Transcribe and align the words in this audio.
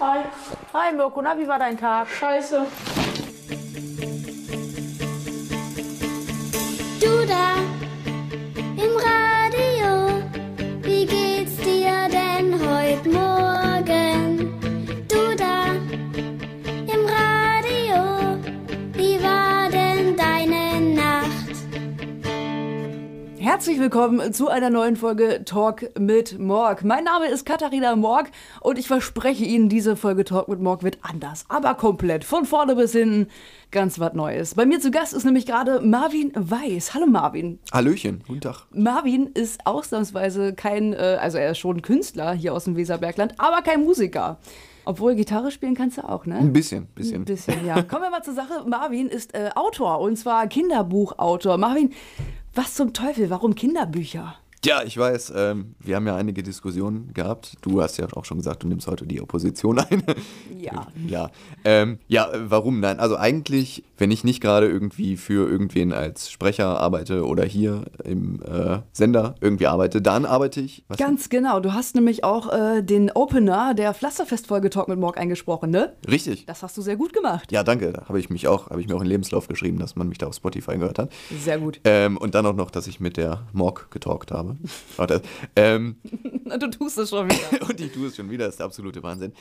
Hi. 0.00 0.24
Hi 0.72 0.92
Mirko, 0.92 1.20
na, 1.22 1.36
wie 1.36 1.48
war 1.48 1.58
dein 1.58 1.76
Tag? 1.76 2.08
Scheiße. 2.08 2.66
Du 7.00 7.26
da 7.26 7.67
Herzlich 23.58 23.80
willkommen 23.80 24.32
zu 24.32 24.46
einer 24.46 24.70
neuen 24.70 24.94
Folge 24.94 25.42
Talk 25.44 25.90
mit 25.98 26.38
Morg. 26.38 26.84
Mein 26.84 27.02
Name 27.02 27.26
ist 27.26 27.44
Katharina 27.44 27.96
Morg 27.96 28.30
und 28.60 28.78
ich 28.78 28.86
verspreche 28.86 29.44
Ihnen, 29.44 29.68
diese 29.68 29.96
Folge 29.96 30.22
Talk 30.22 30.46
mit 30.46 30.60
Morg 30.60 30.84
wird 30.84 30.98
anders, 31.02 31.44
aber 31.48 31.74
komplett, 31.74 32.22
von 32.22 32.44
vorne 32.44 32.76
bis 32.76 32.92
hinten, 32.92 33.26
ganz 33.72 33.98
was 33.98 34.14
Neues. 34.14 34.54
Bei 34.54 34.64
mir 34.64 34.78
zu 34.78 34.92
Gast 34.92 35.12
ist 35.12 35.24
nämlich 35.24 35.44
gerade 35.44 35.80
Marvin 35.80 36.30
Weiß. 36.36 36.94
Hallo 36.94 37.06
Marvin. 37.06 37.58
Hallöchen, 37.72 38.22
guten 38.28 38.42
Tag. 38.42 38.66
Marvin 38.70 39.26
ist 39.34 39.66
ausnahmsweise 39.66 40.54
kein, 40.54 40.92
äh, 40.92 41.18
also 41.20 41.38
er 41.38 41.50
ist 41.50 41.58
schon 41.58 41.82
Künstler 41.82 42.34
hier 42.34 42.54
aus 42.54 42.62
dem 42.62 42.76
Weserbergland, 42.76 43.34
aber 43.38 43.62
kein 43.62 43.82
Musiker. 43.82 44.38
Obwohl 44.84 45.16
Gitarre 45.16 45.50
spielen 45.50 45.74
kannst 45.74 45.98
du 45.98 46.08
auch, 46.08 46.24
ne? 46.24 46.36
Ein 46.36 46.52
bisschen, 46.52 46.86
bisschen. 46.94 47.16
Ein 47.16 47.24
bisschen, 47.26 47.66
ja. 47.66 47.82
Kommen 47.82 48.04
wir 48.04 48.10
mal 48.10 48.22
zur 48.22 48.32
Sache. 48.32 48.64
Marvin 48.66 49.08
ist 49.08 49.34
äh, 49.34 49.50
Autor 49.54 50.00
und 50.00 50.16
zwar 50.16 50.46
Kinderbuchautor. 50.46 51.58
Marvin, 51.58 51.92
was 52.54 52.74
zum 52.74 52.92
Teufel? 52.92 53.30
Warum 53.30 53.54
Kinderbücher? 53.54 54.36
Ja, 54.64 54.82
ich 54.82 54.98
weiß, 54.98 55.32
ähm, 55.36 55.74
wir 55.78 55.96
haben 55.96 56.06
ja 56.06 56.16
einige 56.16 56.42
Diskussionen 56.42 57.12
gehabt. 57.14 57.56
Du 57.60 57.80
hast 57.80 57.96
ja 57.96 58.06
auch 58.14 58.24
schon 58.24 58.38
gesagt, 58.38 58.64
du 58.64 58.68
nimmst 58.68 58.86
heute 58.88 59.06
die 59.06 59.20
Opposition 59.20 59.78
ein. 59.90 60.02
Ja. 60.58 60.88
ja. 61.06 61.30
Ähm, 61.64 61.98
ja, 62.08 62.28
warum? 62.34 62.80
Nein, 62.80 62.98
also 62.98 63.16
eigentlich, 63.16 63.84
wenn 63.98 64.10
ich 64.10 64.24
nicht 64.24 64.40
gerade 64.40 64.68
irgendwie 64.68 65.16
für 65.16 65.48
irgendwen 65.48 65.92
als 65.92 66.30
Sprecher 66.30 66.80
arbeite 66.80 67.24
oder 67.24 67.44
hier 67.44 67.84
im 68.04 68.42
äh, 68.42 68.80
Sender 68.92 69.36
irgendwie 69.40 69.66
arbeite, 69.66 70.02
dann 70.02 70.26
arbeite 70.26 70.60
ich. 70.60 70.84
Was 70.88 70.98
Ganz 70.98 71.28
genau. 71.28 71.60
Du 71.60 71.72
hast 71.72 71.94
nämlich 71.94 72.24
auch 72.24 72.52
äh, 72.52 72.82
den 72.82 73.12
Opener 73.12 73.74
der 73.74 73.94
Pflasterfest-Folge 73.94 74.70
Talk 74.70 74.88
mit 74.88 74.98
Morg 74.98 75.18
eingesprochen, 75.18 75.70
ne? 75.70 75.94
Richtig. 76.08 76.46
Das 76.46 76.62
hast 76.62 76.76
du 76.76 76.82
sehr 76.82 76.96
gut 76.96 77.12
gemacht. 77.12 77.52
Ja, 77.52 77.62
danke. 77.62 77.92
Da 77.92 78.08
habe 78.08 78.18
ich 78.18 78.28
mich 78.28 78.48
auch, 78.48 78.70
habe 78.70 78.80
ich 78.80 78.88
mir 78.88 78.96
auch 78.96 79.02
in 79.02 79.06
Lebenslauf 79.06 79.46
geschrieben, 79.46 79.78
dass 79.78 79.94
man 79.94 80.08
mich 80.08 80.18
da 80.18 80.26
auf 80.26 80.34
Spotify 80.34 80.78
gehört 80.78 80.98
hat. 80.98 81.12
Sehr 81.38 81.58
gut. 81.58 81.80
Ähm, 81.84 82.16
und 82.16 82.34
dann 82.34 82.44
auch 82.46 82.56
noch, 82.56 82.70
dass 82.70 82.86
ich 82.88 82.98
mit 82.98 83.16
der 83.16 83.46
Morg 83.52 83.90
getalkt 83.90 84.32
habe. 84.32 84.47
Warte. 84.96 85.22
ähm, 85.56 85.96
Du 86.60 86.70
tust 86.70 86.98
es 86.98 87.10
schon 87.10 87.26
wieder. 87.26 87.68
Und 87.68 87.80
ich 87.80 87.92
tue 87.92 88.06
es 88.06 88.16
schon 88.16 88.30
wieder, 88.30 88.46
das 88.46 88.54
ist 88.54 88.58
der 88.58 88.66
absolute 88.66 89.02
Wahnsinn. 89.02 89.32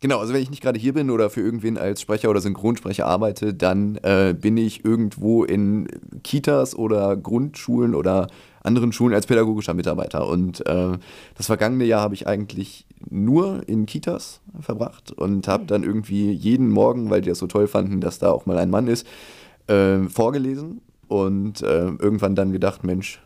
Genau, 0.00 0.18
also 0.18 0.32
wenn 0.32 0.42
ich 0.42 0.50
nicht 0.50 0.62
gerade 0.62 0.80
hier 0.80 0.94
bin 0.94 1.10
oder 1.10 1.30
für 1.30 1.40
irgendwen 1.40 1.78
als 1.78 2.00
Sprecher 2.00 2.28
oder 2.28 2.40
Synchronsprecher 2.40 3.06
arbeite, 3.06 3.54
dann 3.54 3.96
äh, 4.02 4.34
bin 4.36 4.56
ich 4.56 4.84
irgendwo 4.84 5.44
in 5.44 5.86
Kitas 6.24 6.74
oder 6.74 7.16
Grundschulen 7.16 7.94
oder 7.94 8.26
anderen 8.64 8.92
Schulen 8.92 9.14
als 9.14 9.26
pädagogischer 9.26 9.74
Mitarbeiter. 9.74 10.26
Und 10.26 10.66
äh, 10.66 10.98
das 11.36 11.46
vergangene 11.46 11.84
Jahr 11.84 12.00
habe 12.00 12.14
ich 12.14 12.26
eigentlich 12.26 12.84
nur 13.10 13.68
in 13.68 13.86
Kitas 13.86 14.40
verbracht 14.60 15.12
und 15.12 15.46
habe 15.46 15.66
dann 15.66 15.84
irgendwie 15.84 16.32
jeden 16.32 16.68
Morgen, 16.68 17.08
weil 17.08 17.20
die 17.20 17.28
das 17.28 17.38
so 17.38 17.46
toll 17.46 17.68
fanden, 17.68 18.00
dass 18.00 18.18
da 18.18 18.32
auch 18.32 18.44
mal 18.44 18.58
ein 18.58 18.70
Mann 18.70 18.88
ist, 18.88 19.06
äh, 19.68 20.00
vorgelesen 20.08 20.80
und 21.06 21.62
äh, 21.62 21.86
irgendwann 21.86 22.34
dann 22.34 22.50
gedacht, 22.50 22.82
Mensch, 22.82 23.20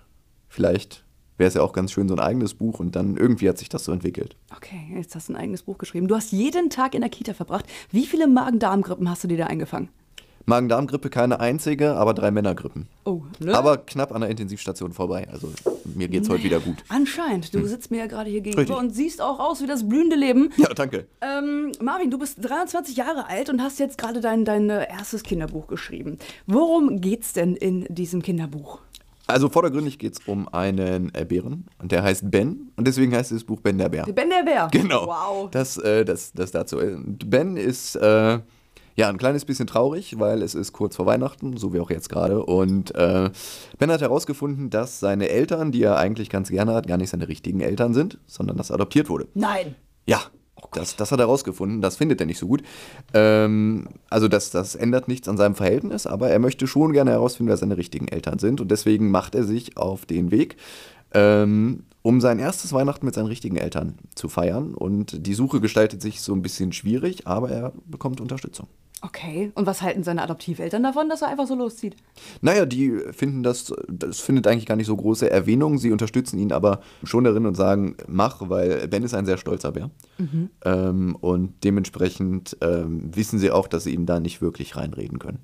vielleicht 0.48 1.05
wäre 1.38 1.48
es 1.48 1.54
ja 1.54 1.62
auch 1.62 1.72
ganz 1.72 1.92
schön, 1.92 2.08
so 2.08 2.14
ein 2.14 2.20
eigenes 2.20 2.54
Buch 2.54 2.80
und 2.80 2.96
dann 2.96 3.16
irgendwie 3.16 3.48
hat 3.48 3.58
sich 3.58 3.68
das 3.68 3.84
so 3.84 3.92
entwickelt. 3.92 4.36
Okay, 4.56 4.92
jetzt 4.94 5.14
hast 5.14 5.28
du 5.28 5.34
ein 5.34 5.36
eigenes 5.36 5.62
Buch 5.62 5.78
geschrieben. 5.78 6.08
Du 6.08 6.16
hast 6.16 6.32
jeden 6.32 6.70
Tag 6.70 6.94
in 6.94 7.00
der 7.00 7.10
Kita 7.10 7.34
verbracht. 7.34 7.66
Wie 7.90 8.06
viele 8.06 8.26
Magen-Darm-Grippen 8.26 9.08
hast 9.08 9.24
du 9.24 9.28
dir 9.28 9.38
da 9.38 9.46
eingefangen? 9.46 9.88
Magen-Darm-Grippe 10.46 11.10
keine 11.10 11.40
einzige, 11.40 11.94
aber 11.96 12.14
drei 12.14 12.30
Männergrippen. 12.30 12.86
Oh, 13.04 13.22
ne? 13.40 13.52
Aber 13.52 13.78
knapp 13.78 14.12
an 14.12 14.20
der 14.20 14.30
Intensivstation 14.30 14.92
vorbei. 14.92 15.26
Also 15.30 15.52
mir 15.84 16.06
geht's 16.06 16.28
heute 16.28 16.44
wieder 16.44 16.60
gut. 16.60 16.84
Anscheinend. 16.88 17.52
Du 17.52 17.66
sitzt 17.66 17.90
mir 17.90 17.98
ja 17.98 18.06
gerade 18.06 18.30
hier 18.30 18.40
gegenüber 18.40 18.60
Richtig. 18.60 18.76
und 18.76 18.94
siehst 18.94 19.20
auch 19.20 19.40
aus 19.40 19.60
wie 19.60 19.66
das 19.66 19.88
blühende 19.88 20.14
Leben. 20.14 20.50
Ja, 20.56 20.68
danke. 20.68 21.08
Ähm, 21.20 21.72
Marvin, 21.80 22.12
du 22.12 22.18
bist 22.18 22.38
23 22.40 22.96
Jahre 22.96 23.28
alt 23.28 23.50
und 23.50 23.60
hast 23.60 23.80
jetzt 23.80 23.98
gerade 23.98 24.20
dein, 24.20 24.44
dein 24.44 24.70
äh, 24.70 24.88
erstes 24.88 25.24
Kinderbuch 25.24 25.66
geschrieben. 25.66 26.18
Worum 26.46 27.00
geht's 27.00 27.32
denn 27.32 27.56
in 27.56 27.84
diesem 27.88 28.22
Kinderbuch? 28.22 28.80
Also 29.26 29.48
vordergründig 29.48 29.98
geht's 29.98 30.20
um 30.26 30.48
einen 30.48 31.12
äh, 31.14 31.24
Bären 31.24 31.66
und 31.80 31.90
der 31.90 32.02
heißt 32.02 32.30
Ben 32.30 32.70
und 32.76 32.86
deswegen 32.86 33.14
heißt 33.14 33.32
das 33.32 33.44
Buch 33.44 33.60
Ben 33.60 33.76
der 33.78 33.88
Bär. 33.88 34.04
Ben 34.04 34.30
der 34.30 34.44
Bär. 34.44 34.68
Genau. 34.70 35.06
Wow. 35.06 35.50
Das, 35.50 35.76
äh, 35.78 36.04
das, 36.04 36.32
das 36.32 36.52
dazu. 36.52 36.78
Und 36.78 37.28
Ben 37.28 37.56
ist 37.56 37.96
äh, 37.96 38.38
ja 38.94 39.08
ein 39.08 39.18
kleines 39.18 39.44
bisschen 39.44 39.66
traurig, 39.66 40.18
weil 40.18 40.42
es 40.42 40.54
ist 40.54 40.72
kurz 40.72 40.96
vor 40.96 41.06
Weihnachten, 41.06 41.56
so 41.56 41.74
wie 41.74 41.80
auch 41.80 41.90
jetzt 41.90 42.08
gerade. 42.08 42.44
Und 42.44 42.94
äh, 42.94 43.30
Ben 43.78 43.90
hat 43.90 44.00
herausgefunden, 44.00 44.70
dass 44.70 45.00
seine 45.00 45.28
Eltern, 45.28 45.72
die 45.72 45.82
er 45.82 45.96
eigentlich 45.96 46.30
ganz 46.30 46.48
gerne 46.48 46.74
hat, 46.74 46.86
gar 46.86 46.96
nicht 46.96 47.10
seine 47.10 47.26
richtigen 47.26 47.60
Eltern 47.60 47.94
sind, 47.94 48.18
sondern 48.26 48.56
dass 48.56 48.70
er 48.70 48.74
adoptiert 48.74 49.08
wurde. 49.08 49.26
Nein. 49.34 49.74
Ja, 50.06 50.22
das, 50.72 50.96
das 50.96 51.12
hat 51.12 51.18
er 51.18 51.26
herausgefunden. 51.26 51.80
Das 51.80 51.96
findet 51.96 52.20
er 52.20 52.26
nicht 52.26 52.38
so 52.38 52.46
gut. 52.46 52.62
Ähm, 53.14 53.88
also 54.10 54.28
das, 54.28 54.50
das 54.50 54.74
ändert 54.74 55.08
nichts 55.08 55.28
an 55.28 55.36
seinem 55.36 55.54
Verhältnis, 55.54 56.06
aber 56.06 56.30
er 56.30 56.38
möchte 56.38 56.66
schon 56.66 56.92
gerne 56.92 57.12
herausfinden, 57.12 57.50
wer 57.50 57.56
seine 57.56 57.76
richtigen 57.76 58.08
Eltern 58.08 58.38
sind. 58.38 58.60
Und 58.60 58.70
deswegen 58.70 59.10
macht 59.10 59.34
er 59.34 59.44
sich 59.44 59.76
auf 59.76 60.06
den 60.06 60.30
Weg, 60.30 60.56
ähm, 61.12 61.84
um 62.02 62.20
sein 62.20 62.38
erstes 62.38 62.72
Weihnachten 62.72 63.06
mit 63.06 63.14
seinen 63.14 63.26
richtigen 63.26 63.56
Eltern 63.56 63.98
zu 64.14 64.28
feiern. 64.28 64.74
Und 64.74 65.26
die 65.26 65.34
Suche 65.34 65.60
gestaltet 65.60 66.02
sich 66.02 66.20
so 66.20 66.32
ein 66.32 66.42
bisschen 66.42 66.72
schwierig, 66.72 67.26
aber 67.26 67.50
er 67.50 67.72
bekommt 67.86 68.20
Unterstützung. 68.20 68.68
Okay. 69.02 69.52
Und 69.54 69.66
was 69.66 69.82
halten 69.82 70.02
seine 70.02 70.22
Adoptiveltern 70.22 70.82
davon, 70.82 71.08
dass 71.08 71.22
er 71.22 71.28
einfach 71.28 71.46
so 71.46 71.54
loszieht? 71.54 71.96
Naja, 72.40 72.64
die 72.64 72.98
finden 73.12 73.42
das, 73.42 73.72
das 73.88 74.20
findet 74.20 74.46
eigentlich 74.46 74.66
gar 74.66 74.76
nicht 74.76 74.86
so 74.86 74.96
große 74.96 75.30
Erwähnung. 75.30 75.78
Sie 75.78 75.92
unterstützen 75.92 76.38
ihn 76.38 76.52
aber 76.52 76.80
schon 77.04 77.24
darin 77.24 77.46
und 77.46 77.56
sagen, 77.56 77.96
mach, 78.08 78.48
weil 78.48 78.88
Ben 78.88 79.02
ist 79.02 79.14
ein 79.14 79.26
sehr 79.26 79.36
stolzer 79.36 79.72
Bär. 79.72 79.90
Ähm, 80.64 81.16
und 81.20 81.62
dementsprechend 81.62 82.56
ähm, 82.62 83.14
wissen 83.14 83.38
sie 83.38 83.50
auch, 83.50 83.68
dass 83.68 83.84
sie 83.84 83.94
ihm 83.94 84.06
da 84.06 84.18
nicht 84.18 84.40
wirklich 84.40 84.76
reinreden 84.76 85.18
können. 85.18 85.40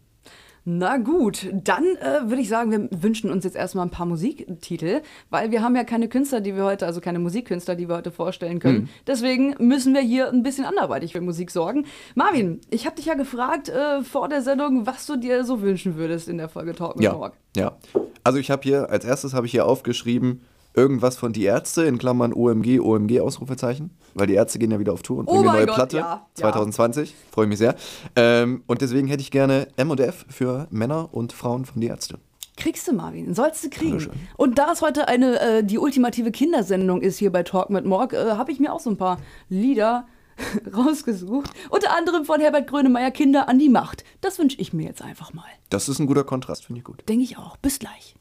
Na 0.65 0.97
gut, 0.99 1.49
dann 1.53 1.85
äh, 2.01 2.29
würde 2.29 2.41
ich 2.41 2.49
sagen, 2.49 2.71
wir 2.71 3.03
wünschen 3.03 3.33
uns 3.33 3.45
jetzt 3.45 3.57
erstmal 3.57 3.85
ein 3.87 3.91
paar 3.91 4.07
Musiktitel, 4.07 5.01
weil 5.29 5.51
wir 5.51 5.61
haben 5.63 5.75
ja 5.75 5.83
keine 5.83 6.09
Künstler, 6.09 6.41
die 6.41 6.55
wir 6.55 6.65
heute, 6.65 6.87
also 6.87 7.01
keine 7.01 7.19
Musikkünstler, 7.19 7.75
die 7.75 7.89
wir 7.89 7.97
heute 7.97 8.13
vorstellen 8.13 8.61
können. 8.61 8.89
Deswegen 9.09 9.57
müssen 9.59 9.93
wir 9.93 10.01
hier 10.03 10.29
ein 10.29 10.45
bisschen 10.45 10.65
anderweitig 10.65 11.13
für 11.13 11.21
Musik 11.21 11.51
sorgen. 11.51 11.87
Marvin, 12.15 12.61
ich 12.71 12.87
habe 12.87 12.95
dich 12.95 13.07
ja 13.07 13.15
gefragt 13.15 13.71
äh, 13.71 14.03
vor 14.03 14.29
der 14.29 14.43
Sendung, 14.43 14.87
was 14.87 15.05
du 15.07 15.17
dir 15.17 15.45
so 15.45 15.63
wünschen 15.63 15.97
würdest 15.97 16.29
in 16.29 16.39
der 16.39 16.49
Folge 16.49 16.75
Talk 16.75 16.95
mit 16.95 17.05
Ja, 17.05 17.15
Morg. 17.15 17.35
ja. 17.57 17.77
Also 18.23 18.39
ich 18.39 18.51
habe 18.53 18.63
hier, 18.63 18.89
als 18.89 19.05
erstes 19.05 19.35
habe 19.35 19.47
ich 19.47 19.53
hier 19.53 19.67
aufgeschrieben, 19.67 20.43
irgendwas 20.75 21.17
von 21.17 21.33
Die 21.33 21.45
Ärzte, 21.45 21.83
in 21.85 21.99
Klammern 21.99 22.33
OMG, 22.33 22.81
OMG, 22.81 23.21
Ausrufezeichen. 23.21 23.91
Weil 24.15 24.27
die 24.27 24.35
Ärzte 24.35 24.59
gehen 24.59 24.71
ja 24.71 24.79
wieder 24.79 24.93
auf 24.93 25.03
Tour 25.03 25.19
und 25.19 25.29
Oh 25.29 25.33
bringen 25.33 25.49
eine 25.49 25.57
neue 25.59 25.67
Gott, 25.67 25.75
Platte. 25.75 25.97
ja, 25.99 26.03
ja. 26.03 26.27
2020. 26.35 27.15
Freue 27.31 27.47
mich 27.47 27.59
sehr. 27.59 27.75
Ähm, 28.17 28.63
und 28.67 28.83
deswegen 28.83 29.09
hätte 29.09 29.23
ich 29.23 29.31
gerne 29.31 29.69
M 29.77 29.91
und 29.91 30.01
F 30.01 30.27
für 30.29 30.67
Männer 30.71 31.09
und 31.13 31.33
Frauen 31.33 31.65
von 31.65 31.81
Die 31.81 31.87
Ärzte. 31.87 32.19
Kriegst 32.57 32.87
du, 32.87 32.93
Marvin, 32.93 33.35
sollst 33.35 33.65
du 33.65 33.71
kriegen. 33.71 33.93
Dankeschön. 33.93 34.13
Und 34.37 34.59
da 34.59 34.73
es 34.73 34.83
heute 34.83 35.09
eine, 35.09 35.41
äh, 35.41 35.65
die 35.65 35.79
ultimative 35.79 36.31
Kindersendung 36.31 37.01
ist 37.01 37.17
hier 37.19 37.33
bei 37.33 37.43
Talk 37.43 37.71
mit 37.71 37.87
Morg, 37.87 38.13
äh, 38.13 38.33
habe 38.33 38.53
ich 38.53 38.61
mir 38.61 38.73
auch 38.75 38.81
so 38.81 38.91
ein 38.91 38.99
paar 38.99 39.19
Lieder 39.49 40.07
rausgesucht. 40.77 41.51
Unter 41.71 41.97
anderem 41.97 42.25
von 42.27 42.41
Herbert 42.41 42.67
Grönemeyer 42.69 43.11
Kinder 43.11 43.49
an 43.49 43.59
die 43.59 43.71
Macht. 43.71 44.05
Das 44.21 44.39
wünsche 44.39 44.59
ich 44.61 44.73
mir 44.75 44.85
jetzt 44.87 45.03
einfach 45.03 45.33
mal. 45.33 45.47
Das 45.71 45.89
ist 45.89 45.99
ein 45.99 46.07
guter 46.07 46.25
Kontrast, 46.25 46.67
finde 46.67 46.81
ich 46.81 46.85
gut. 46.85 47.03
Denke 47.09 47.25
ich 47.25 47.39
auch. 47.39 47.57
Bis 47.57 47.79
gleich. 47.79 48.15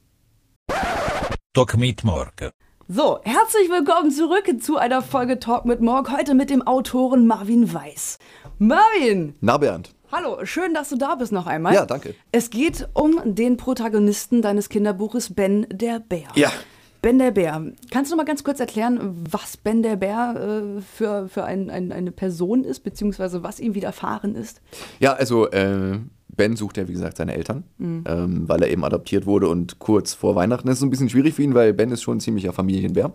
Talk 1.54 1.76
mit 1.76 2.06
Morgen. 2.06 2.52
So, 2.88 3.20
herzlich 3.24 3.70
willkommen 3.70 4.10
zurück 4.10 4.46
zu 4.62 4.78
einer 4.78 5.02
Folge 5.02 5.38
Talk 5.38 5.66
mit 5.66 5.82
Morg. 5.82 6.10
Heute 6.10 6.34
mit 6.34 6.50
dem 6.50 6.66
Autoren 6.66 7.28
Marvin 7.28 7.74
Weiß. 7.74 8.20
Marvin! 8.58 9.36
Na, 9.42 9.58
Bernd. 9.58 9.94
Hallo, 10.14 10.46
schön, 10.46 10.74
dass 10.74 10.88
du 10.88 10.96
da 10.96 11.16
bist 11.16 11.34
noch 11.34 11.48
einmal. 11.48 11.74
Ja, 11.74 11.86
danke. 11.86 12.16
Es 12.32 12.52
geht 12.52 12.88
um 12.94 13.20
den 13.26 13.58
Protagonisten 13.58 14.42
deines 14.42 14.70
Kinderbuches 14.70 15.34
Ben 15.34 15.68
der 15.70 16.00
Bär. 16.00 16.30
Ja. 16.36 16.54
Ben 17.02 17.20
der 17.20 17.32
Bär. 17.32 17.62
Kannst 17.90 18.14
du 18.14 18.16
mal 18.16 18.24
ganz 18.24 18.46
kurz 18.46 18.62
erklären, 18.62 19.26
was 19.30 19.58
Ben 19.58 19.84
der 19.84 19.98
Bär 19.98 20.78
äh, 20.78 20.82
für, 20.82 21.28
für 21.28 21.44
ein, 21.44 21.70
ein, 21.70 21.92
eine 21.92 22.14
Person 22.14 22.64
ist, 22.64 22.80
beziehungsweise 22.80 23.44
was 23.44 23.60
ihm 23.60 23.76
widerfahren 23.76 24.36
ist? 24.36 24.62
Ja, 25.00 25.12
also 25.12 25.50
äh, 25.50 26.00
Ben 26.42 26.56
sucht 26.56 26.78
ja, 26.78 26.88
wie 26.88 26.94
gesagt, 26.94 27.18
seine 27.18 27.36
Eltern, 27.36 27.66
ähm, 28.08 28.50
weil 28.50 28.64
er 28.64 28.72
eben 28.72 28.84
adoptiert 28.84 29.28
wurde 29.28 29.48
und 29.48 29.78
kurz 29.78 30.16
vor 30.16 30.36
Weihnachten 30.36 30.68
ist 30.70 30.78
es 30.78 30.84
ein 30.84 30.90
bisschen 30.90 31.08
schwierig 31.08 31.36
für 31.36 31.44
ihn, 31.44 31.54
weil 31.54 31.72
Ben 31.72 31.92
ist 31.92 32.02
schon 32.02 32.18
ein 32.18 32.20
ziemlicher 32.20 32.52
Familienbär, 32.52 33.14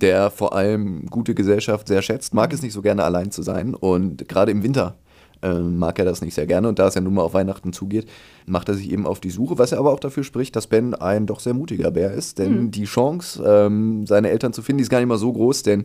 der 0.00 0.30
vor 0.30 0.56
allem 0.56 1.04
gute 1.10 1.34
Gesellschaft 1.34 1.88
sehr 1.88 2.00
schätzt, 2.00 2.32
mag 2.32 2.54
es 2.54 2.62
nicht 2.62 2.72
so 2.72 2.80
gerne 2.80 3.04
allein 3.04 3.30
zu 3.30 3.42
sein 3.42 3.74
und 3.74 4.26
gerade 4.30 4.50
im 4.50 4.62
Winter 4.62 4.96
äh, 5.44 5.60
mag 5.60 5.98
er 5.98 6.04
das 6.04 6.22
nicht 6.22 6.34
sehr 6.34 6.46
gerne. 6.46 6.68
Und 6.68 6.78
da 6.78 6.88
es 6.88 6.94
ja 6.94 7.00
nun 7.00 7.14
mal 7.14 7.22
auf 7.22 7.34
Weihnachten 7.34 7.72
zugeht, 7.72 8.08
macht 8.46 8.68
er 8.68 8.74
sich 8.74 8.90
eben 8.90 9.06
auf 9.06 9.20
die 9.20 9.30
Suche, 9.30 9.58
was 9.58 9.70
ja 9.70 9.78
aber 9.78 9.92
auch 9.92 10.00
dafür 10.00 10.24
spricht, 10.24 10.56
dass 10.56 10.66
Ben 10.66 10.94
ein 10.94 11.26
doch 11.26 11.40
sehr 11.40 11.54
mutiger 11.54 11.90
Bär 11.90 12.12
ist. 12.12 12.38
Denn 12.38 12.70
die 12.70 12.84
Chance, 12.84 13.42
ähm, 13.46 14.06
seine 14.06 14.30
Eltern 14.30 14.52
zu 14.52 14.62
finden, 14.62 14.78
die 14.78 14.82
ist 14.82 14.90
gar 14.90 14.98
nicht 14.98 15.08
mal 15.08 15.18
so 15.18 15.32
groß, 15.32 15.62
denn 15.62 15.84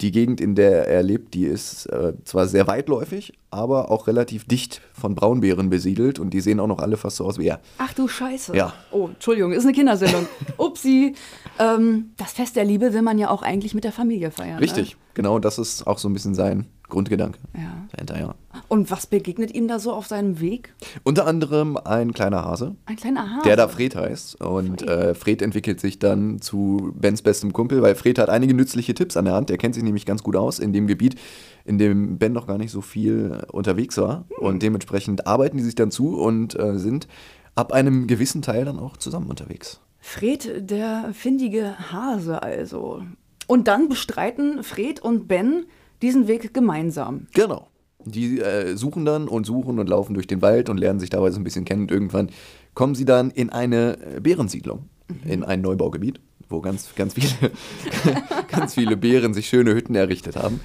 die 0.00 0.12
Gegend, 0.12 0.40
in 0.40 0.54
der 0.54 0.86
er 0.86 1.02
lebt, 1.02 1.34
die 1.34 1.44
ist 1.44 1.86
äh, 1.86 2.12
zwar 2.24 2.46
sehr 2.46 2.66
weitläufig, 2.68 3.32
aber 3.50 3.90
auch 3.90 4.06
relativ 4.06 4.46
dicht 4.46 4.80
von 4.92 5.14
Braunbären 5.14 5.70
besiedelt 5.70 6.18
und 6.18 6.30
die 6.30 6.40
sehen 6.40 6.60
auch 6.60 6.66
noch 6.68 6.78
alle 6.78 6.96
fast 6.96 7.16
so 7.16 7.24
aus 7.24 7.38
wie 7.38 7.46
er. 7.46 7.60
Ach 7.78 7.92
du 7.94 8.06
Scheiße. 8.06 8.54
Ja. 8.54 8.74
Oh, 8.92 9.08
Entschuldigung, 9.08 9.52
ist 9.52 9.64
eine 9.64 9.72
Kindersendung. 9.72 10.26
Upsi. 10.56 11.14
Ähm, 11.58 12.10
das 12.16 12.32
Fest 12.32 12.54
der 12.56 12.64
Liebe 12.64 12.92
will 12.92 13.02
man 13.02 13.18
ja 13.18 13.30
auch 13.30 13.42
eigentlich 13.42 13.74
mit 13.74 13.84
der 13.84 13.92
Familie 13.92 14.30
feiern. 14.30 14.58
Richtig, 14.58 14.96
genau, 15.14 15.38
das 15.40 15.58
ist 15.58 15.86
auch 15.86 15.98
so 15.98 16.08
ein 16.08 16.12
bisschen 16.12 16.34
sein 16.34 16.66
Grundgedanke. 16.88 17.38
Ja. 17.54 17.86
Dahinter, 17.92 18.18
ja. 18.18 18.34
Und 18.68 18.90
was 18.90 19.06
begegnet 19.06 19.54
ihm 19.54 19.68
da 19.68 19.78
so 19.78 19.92
auf 19.92 20.06
seinem 20.06 20.40
Weg? 20.40 20.74
Unter 21.04 21.26
anderem 21.26 21.76
ein 21.76 22.12
kleiner 22.12 22.44
Hase, 22.44 22.76
Ein 22.86 22.96
kleiner 22.96 23.30
Hase. 23.30 23.42
der 23.44 23.56
da 23.56 23.68
Fred 23.68 23.94
heißt. 23.94 24.40
Und 24.40 24.82
äh, 24.82 25.14
Fred 25.14 25.42
entwickelt 25.42 25.80
sich 25.80 25.98
dann 25.98 26.40
zu 26.40 26.92
Bens 26.96 27.22
bestem 27.22 27.52
Kumpel, 27.52 27.82
weil 27.82 27.94
Fred 27.94 28.18
hat 28.18 28.30
einige 28.30 28.54
nützliche 28.54 28.94
Tipps 28.94 29.16
an 29.16 29.26
der 29.26 29.34
Hand. 29.34 29.50
Der 29.50 29.58
kennt 29.58 29.74
sich 29.74 29.84
nämlich 29.84 30.06
ganz 30.06 30.22
gut 30.22 30.36
aus 30.36 30.58
in 30.58 30.72
dem 30.72 30.86
Gebiet, 30.86 31.16
in 31.64 31.78
dem 31.78 32.18
Ben 32.18 32.32
noch 32.32 32.46
gar 32.46 32.58
nicht 32.58 32.70
so 32.70 32.80
viel 32.80 33.42
unterwegs 33.52 33.96
war. 33.98 34.24
Und 34.40 34.62
dementsprechend 34.62 35.26
arbeiten 35.26 35.56
die 35.58 35.62
sich 35.62 35.74
dann 35.74 35.90
zu 35.90 36.18
und 36.18 36.58
äh, 36.58 36.78
sind 36.78 37.06
ab 37.54 37.72
einem 37.72 38.06
gewissen 38.06 38.40
Teil 38.42 38.64
dann 38.64 38.78
auch 38.78 38.96
zusammen 38.96 39.28
unterwegs. 39.28 39.80
Fred, 40.00 40.70
der 40.70 41.10
findige 41.12 41.74
Hase 41.92 42.42
also. 42.42 43.02
Und 43.46 43.66
dann 43.68 43.88
bestreiten 43.88 44.62
Fred 44.62 45.00
und 45.00 45.26
Ben 45.26 45.66
diesen 46.02 46.28
Weg 46.28 46.54
gemeinsam. 46.54 47.26
Genau. 47.34 47.68
Die 48.04 48.40
äh, 48.40 48.76
suchen 48.76 49.04
dann 49.04 49.28
und 49.28 49.44
suchen 49.44 49.78
und 49.78 49.88
laufen 49.88 50.14
durch 50.14 50.26
den 50.26 50.40
Wald 50.40 50.68
und 50.68 50.78
lernen 50.78 51.00
sich 51.00 51.10
dabei 51.10 51.30
so 51.30 51.40
ein 51.40 51.44
bisschen 51.44 51.64
kennen. 51.64 51.82
Und 51.82 51.90
irgendwann 51.90 52.30
kommen 52.74 52.94
sie 52.94 53.04
dann 53.04 53.30
in 53.30 53.50
eine 53.50 53.98
äh, 54.16 54.20
Bärensiedlung, 54.20 54.88
in 55.24 55.42
ein 55.42 55.60
Neubaugebiet, 55.60 56.20
wo 56.48 56.60
ganz, 56.60 56.94
ganz, 56.94 57.14
viele, 57.14 57.50
ganz 58.48 58.74
viele 58.74 58.96
Bären 58.96 59.34
sich 59.34 59.48
schöne 59.48 59.74
Hütten 59.74 59.94
errichtet 59.94 60.36
haben. 60.36 60.60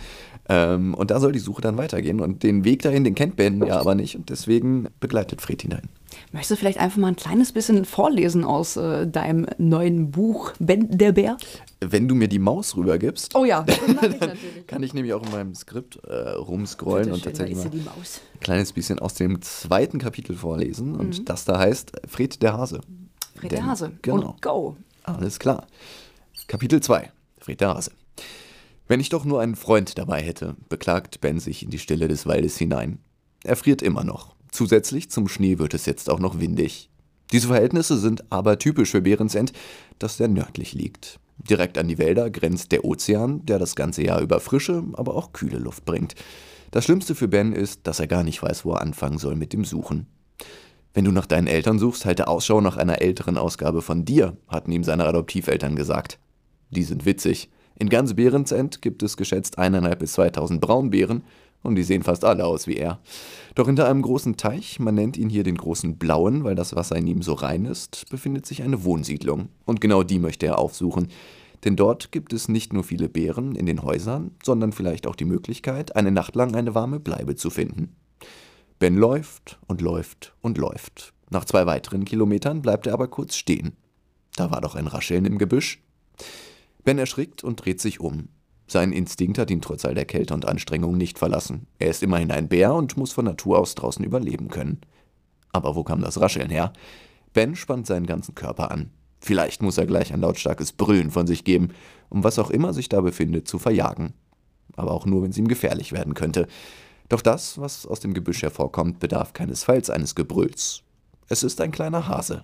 Ähm, 0.50 0.94
und 0.94 1.10
da 1.12 1.20
soll 1.20 1.32
die 1.32 1.40
Suche 1.40 1.62
dann 1.62 1.78
weitergehen. 1.78 2.20
Und 2.20 2.44
den 2.44 2.66
Weg 2.66 2.82
dahin, 2.82 3.04
den 3.04 3.16
kennt 3.16 3.36
Ben 3.38 3.66
ja 3.66 3.80
aber 3.80 3.96
nicht. 3.96 4.16
Und 4.16 4.30
deswegen 4.30 4.88
begleitet 5.00 5.42
Fred 5.42 5.64
ihn 5.64 5.70
dahin. 5.72 5.90
Möchtest 6.32 6.52
du 6.52 6.56
vielleicht 6.58 6.80
einfach 6.80 6.98
mal 6.98 7.08
ein 7.08 7.16
kleines 7.16 7.52
bisschen 7.54 7.86
vorlesen 7.86 8.44
aus 8.44 8.76
äh, 8.78 9.08
deinem 9.08 9.48
neuen 9.58 10.12
Buch 10.12 10.52
Ben 10.60 10.90
der 10.98 11.12
Bär? 11.12 11.38
Wenn 11.80 12.08
du 12.08 12.16
mir 12.16 12.28
die 12.28 12.40
Maus 12.40 12.76
rübergibst, 12.76 13.36
Oh 13.36 13.46
ja, 13.46 13.66
ich 13.68 13.80
kann 14.68 14.84
ich 14.84 14.94
nämlich 14.94 15.14
auch 15.14 15.24
in 15.26 15.32
meinem 15.32 15.56
Skript 15.56 16.00
äh, 16.06 16.30
rumscrollen 16.32 17.12
und 17.12 17.24
tatsächlich 17.24 17.58
mal 17.58 17.66
ein 17.66 18.40
kleines 18.42 18.74
bisschen 18.74 19.00
aus 19.00 19.16
dem 19.16 19.42
zweiten 19.42 19.98
Kapitel 20.00 20.36
vorlesen. 20.36 20.96
Und 20.96 21.30
das 21.30 21.46
da 21.46 21.58
heißt 21.58 21.94
Fred 22.08 22.42
der 22.42 22.54
Hase. 22.54 22.82
Fred 23.36 23.52
Denn- 23.52 23.60
der 23.60 23.66
Hase. 23.66 23.92
Genau. 24.02 24.32
Und 24.32 24.42
go. 24.42 24.76
Alles 25.04 25.40
klar. 25.40 25.68
Kapitel 26.48 26.82
2. 26.82 27.12
Fred 27.40 27.60
der 27.62 27.74
Hase. 27.74 27.92
Wenn 28.88 29.00
ich 29.00 29.10
doch 29.10 29.26
nur 29.26 29.42
einen 29.42 29.56
Freund 29.56 29.98
dabei 29.98 30.22
hätte, 30.22 30.56
beklagt 30.70 31.22
Ben 31.22 31.40
sich 31.40 31.64
in 31.64 31.70
die 31.70 31.80
Stille 31.80 32.08
des 32.08 32.26
Waldes 32.26 32.58
hinein. 32.58 33.00
Er 33.44 33.56
friert 33.56 33.82
immer 33.82 34.04
noch. 34.04 34.36
Zusätzlich 34.52 35.10
zum 35.10 35.28
Schnee 35.28 35.58
wird 35.58 35.74
es 35.74 35.86
jetzt 35.86 36.10
auch 36.10 36.20
noch 36.20 36.40
windig. 36.40 36.90
Diese 37.32 37.48
Verhältnisse 37.48 37.98
sind 37.98 38.32
aber 38.32 38.60
typisch 38.60 38.92
für 38.92 39.02
Behrensend, 39.02 39.54
das 40.00 40.18
sehr 40.18 40.28
nördlich 40.28 40.74
liegt. 40.74 41.20
Direkt 41.38 41.78
an 41.78 41.88
die 41.88 41.98
Wälder 41.98 42.30
grenzt 42.30 42.72
der 42.72 42.86
Ozean, 42.86 43.46
der 43.46 43.58
das 43.58 43.76
ganze 43.76 44.04
Jahr 44.04 44.22
über 44.22 44.40
frische, 44.40 44.84
aber 44.94 45.16
auch 45.16 45.34
kühle 45.34 45.58
Luft 45.58 45.86
bringt. 45.86 46.14
Das 46.72 46.86
Schlimmste 46.86 47.16
für 47.16 47.28
Ben 47.28 47.54
ist, 47.54 47.88
dass 47.88 48.00
er 48.00 48.08
gar 48.08 48.24
nicht 48.24 48.42
weiß, 48.42 48.66
wo 48.66 48.74
er 48.74 48.82
anfangen 48.82 49.18
soll 49.18 49.36
mit 49.36 49.54
dem 49.54 49.66
Suchen. 49.66 50.08
Wenn 50.94 51.06
du 51.06 51.12
nach 51.12 51.26
deinen 51.26 51.48
Eltern 51.48 51.80
suchst, 51.80 52.06
halte 52.06 52.28
Ausschau 52.28 52.62
nach 52.62 52.78
einer 52.78 53.02
älteren 53.02 53.38
Ausgabe 53.38 53.82
von 53.82 54.06
dir, 54.06 54.38
hatten 54.48 54.72
ihm 54.72 54.84
seine 54.84 55.06
Adoptiveltern 55.06 55.76
gesagt. 55.76 56.20
Die 56.70 56.84
sind 56.84 57.06
witzig. 57.06 57.50
In 57.78 57.90
ganz 57.90 58.14
Behrensend 58.14 58.82
gibt 58.82 59.04
es 59.04 59.18
geschätzt 59.18 59.58
eineinhalb 59.58 60.00
bis 60.00 60.14
2000 60.14 60.62
Braunbären 60.62 61.24
und 61.64 61.76
die 61.76 61.84
sehen 61.84 62.04
fast 62.04 62.26
alle 62.26 62.46
aus 62.46 62.68
wie 62.68 62.76
er. 62.76 63.00
Doch 63.56 63.68
hinter 63.68 63.88
einem 63.88 64.02
großen 64.02 64.38
Teich, 64.38 64.80
man 64.80 64.96
nennt 64.96 65.18
ihn 65.18 65.30
hier 65.30 65.44
den 65.44 65.58
großen 65.58 65.98
Blauen, 65.98 66.44
weil 66.44 66.56
das 66.56 66.76
Wasser 66.76 66.98
in 66.98 67.08
ihm 67.08 67.22
so 67.22 67.34
rein 67.34 67.66
ist, 67.66 68.06
befindet 68.10 68.46
sich 68.46 68.62
eine 68.64 68.84
Wohnsiedlung. 68.84 69.50
Und 69.66 69.82
genau 69.82 70.04
die 70.04 70.20
möchte 70.20 70.46
er 70.46 70.60
aufsuchen. 70.60 71.08
Denn 71.64 71.76
dort 71.78 72.12
gibt 72.12 72.34
es 72.34 72.50
nicht 72.50 72.74
nur 72.74 72.84
viele 72.84 73.08
Bären 73.08 73.56
in 73.56 73.66
den 73.66 73.82
Häusern, 73.84 74.32
sondern 74.44 74.74
vielleicht 74.74 75.08
auch 75.08 75.16
die 75.16 75.26
Möglichkeit, 75.26 75.96
eine 75.96 76.12
Nacht 76.12 76.36
lang 76.36 76.56
eine 76.56 76.76
warme 76.76 77.00
Bleibe 77.00 77.36
zu 77.36 77.50
finden. 77.50 77.96
Ben 78.80 78.98
läuft 78.98 79.60
und 79.68 79.80
läuft 79.80 80.34
und 80.42 80.58
läuft. 80.58 81.14
Nach 81.30 81.46
zwei 81.46 81.66
weiteren 81.66 82.04
Kilometern 82.04 82.62
bleibt 82.62 82.86
er 82.86 82.94
aber 82.94 83.08
kurz 83.08 83.36
stehen. 83.36 83.78
Da 84.36 84.52
war 84.52 84.60
doch 84.60 84.76
ein 84.76 84.88
Rascheln 84.88 85.26
im 85.26 85.38
Gebüsch. 85.38 85.82
Ben 86.84 87.00
erschrickt 87.00 87.44
und 87.44 87.64
dreht 87.64 87.80
sich 87.80 88.00
um. 88.00 88.30
Sein 88.68 88.92
Instinkt 88.92 89.38
hat 89.38 89.52
ihn 89.52 89.62
trotz 89.62 89.86
all 89.86 89.94
der 89.94 90.06
Kälte 90.06 90.34
und 90.34 90.46
Anstrengung 90.46 90.98
nicht 90.98 91.20
verlassen. 91.20 91.68
Er 91.80 91.90
ist 91.90 92.04
immerhin 92.04 92.32
ein 92.32 92.48
Bär 92.48 92.74
und 92.74 92.98
muss 92.98 93.12
von 93.12 93.26
Natur 93.26 93.60
aus 93.60 93.76
draußen 93.76 94.04
überleben 94.04 94.50
können. 94.50 94.82
Aber 95.52 95.76
wo 95.76 95.84
kam 95.84 96.02
das 96.02 96.20
Rascheln 96.20 96.50
her? 96.50 96.74
Ben 97.34 97.56
spannt 97.56 97.88
seinen 97.88 98.06
ganzen 98.06 98.36
Körper 98.36 98.72
an. 98.72 98.92
Vielleicht 99.20 99.62
muss 99.62 99.78
er 99.78 99.86
gleich 99.86 100.14
ein 100.14 100.22
lautstarkes 100.22 100.74
Brüllen 100.74 101.12
von 101.12 101.28
sich 101.28 101.44
geben, 101.44 101.70
um 102.10 102.24
was 102.24 102.40
auch 102.40 102.50
immer 102.50 102.74
sich 102.74 102.90
da 102.90 103.02
befindet, 103.02 103.48
zu 103.48 103.60
verjagen. 103.60 104.14
Aber 104.76 104.92
auch 104.92 105.06
nur, 105.06 105.24
wenn 105.24 105.30
es 105.30 105.38
ihm 105.38 105.48
gefährlich 105.48 105.92
werden 105.92 106.14
könnte. 106.14 106.48
Doch 107.10 107.22
das, 107.22 107.60
was 107.60 107.86
aus 107.86 108.00
dem 108.00 108.14
Gebüsch 108.14 108.42
hervorkommt, 108.42 109.00
bedarf 109.00 109.34
keinesfalls 109.34 109.90
eines 109.90 110.16
Gebrülls. 110.16 110.84
Es 111.30 111.44
ist 111.44 111.62
ein 111.62 111.72
kleiner 111.72 112.08
Hase. 112.08 112.44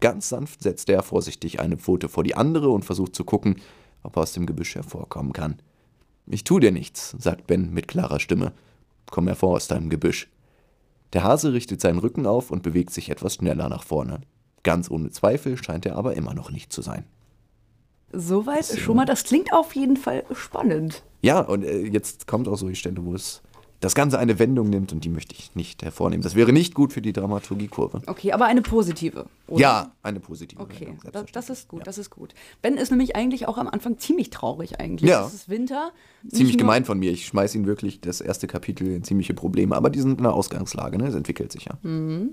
Ganz 0.00 0.28
sanft 0.28 0.62
setzt 0.62 0.88
er 0.88 1.02
vorsichtig 1.02 1.60
eine 1.60 1.76
Pfote 1.76 2.08
vor 2.08 2.24
die 2.24 2.34
andere 2.34 2.70
und 2.70 2.84
versucht 2.84 3.14
zu 3.14 3.24
gucken, 3.24 3.56
ob 4.02 4.16
er 4.16 4.22
aus 4.22 4.32
dem 4.32 4.46
Gebüsch 4.46 4.74
hervorkommen 4.74 5.32
kann. 5.32 5.56
Ich 6.26 6.44
tu 6.44 6.58
dir 6.58 6.72
nichts, 6.72 7.14
sagt 7.18 7.46
Ben 7.46 7.72
mit 7.72 7.88
klarer 7.88 8.20
Stimme. 8.20 8.52
Komm 9.10 9.28
hervor 9.28 9.56
aus 9.56 9.68
deinem 9.68 9.90
Gebüsch. 9.90 10.28
Der 11.12 11.22
Hase 11.22 11.52
richtet 11.52 11.80
seinen 11.80 11.98
Rücken 11.98 12.26
auf 12.26 12.50
und 12.50 12.62
bewegt 12.62 12.90
sich 12.90 13.10
etwas 13.10 13.36
schneller 13.36 13.68
nach 13.68 13.84
vorne. 13.84 14.20
Ganz 14.64 14.90
ohne 14.90 15.10
Zweifel 15.10 15.56
scheint 15.56 15.86
er 15.86 15.96
aber 15.96 16.14
immer 16.14 16.34
noch 16.34 16.50
nicht 16.50 16.72
zu 16.72 16.82
sein. 16.82 17.04
Soweit 18.12 18.66
schon 18.66 18.96
mal, 18.96 19.04
das 19.04 19.24
klingt 19.24 19.52
auf 19.52 19.74
jeden 19.74 19.96
Fall 19.96 20.24
spannend. 20.34 21.04
Ja, 21.22 21.40
und 21.40 21.64
äh, 21.64 21.86
jetzt 21.86 22.26
kommt 22.26 22.48
auch 22.48 22.56
so 22.56 22.68
die 22.68 22.76
Stelle, 22.76 23.04
wo 23.04 23.14
es 23.14 23.42
das 23.80 23.94
Ganze 23.94 24.18
eine 24.18 24.38
Wendung 24.38 24.70
nimmt 24.70 24.92
und 24.92 25.04
die 25.04 25.08
möchte 25.08 25.34
ich 25.38 25.54
nicht 25.54 25.82
hervornehmen. 25.82 26.22
Das 26.22 26.34
wäre 26.34 26.52
nicht 26.52 26.74
gut 26.74 26.92
für 26.92 27.02
die 27.02 27.12
Dramaturgiekurve. 27.12 28.02
Okay, 28.06 28.32
aber 28.32 28.46
eine 28.46 28.62
positive. 28.62 29.26
oder? 29.48 29.60
Ja, 29.60 29.92
eine 30.02 30.18
positive 30.20 30.60
Okay, 30.62 30.86
Wendung. 30.86 30.98
das, 31.12 31.26
das 31.32 31.50
ist 31.50 31.68
gut, 31.68 31.80
Ja. 31.80 31.84
das 31.84 31.98
ist 31.98 32.10
gut. 32.10 32.34
Ben 32.62 32.76
ist 32.78 32.90
nämlich 32.90 33.14
eigentlich 33.16 33.46
auch 33.48 33.58
am 33.58 33.68
Anfang 33.68 33.98
ziemlich 33.98 34.30
traurig 34.30 34.80
eigentlich. 34.80 35.10
Ja. 35.10 35.26
Es 35.26 35.34
ist 35.34 35.48
Winter. 35.48 35.92
Ziemlich 36.30 36.58
gemein 36.58 36.84
von 36.84 36.98
mir. 36.98 37.12
Ich 37.12 37.26
schmeiß 37.26 37.54
ihn 37.54 37.66
wirklich 37.66 38.00
das 38.00 38.20
erste 38.20 38.46
Kapitel 38.46 38.88
in 38.88 39.04
ziemliche 39.04 39.34
Probleme. 39.34 39.76
Aber 39.76 39.90
die 39.90 40.00
sind 40.00 40.16
in 40.18 40.24
der 40.24 40.32
Ausgangslage, 40.34 40.98
ne? 40.98 41.06
Es 41.08 41.14
entwickelt 41.14 41.52
sich 41.52 41.66
ja. 41.66 41.78
Hm. 41.82 42.32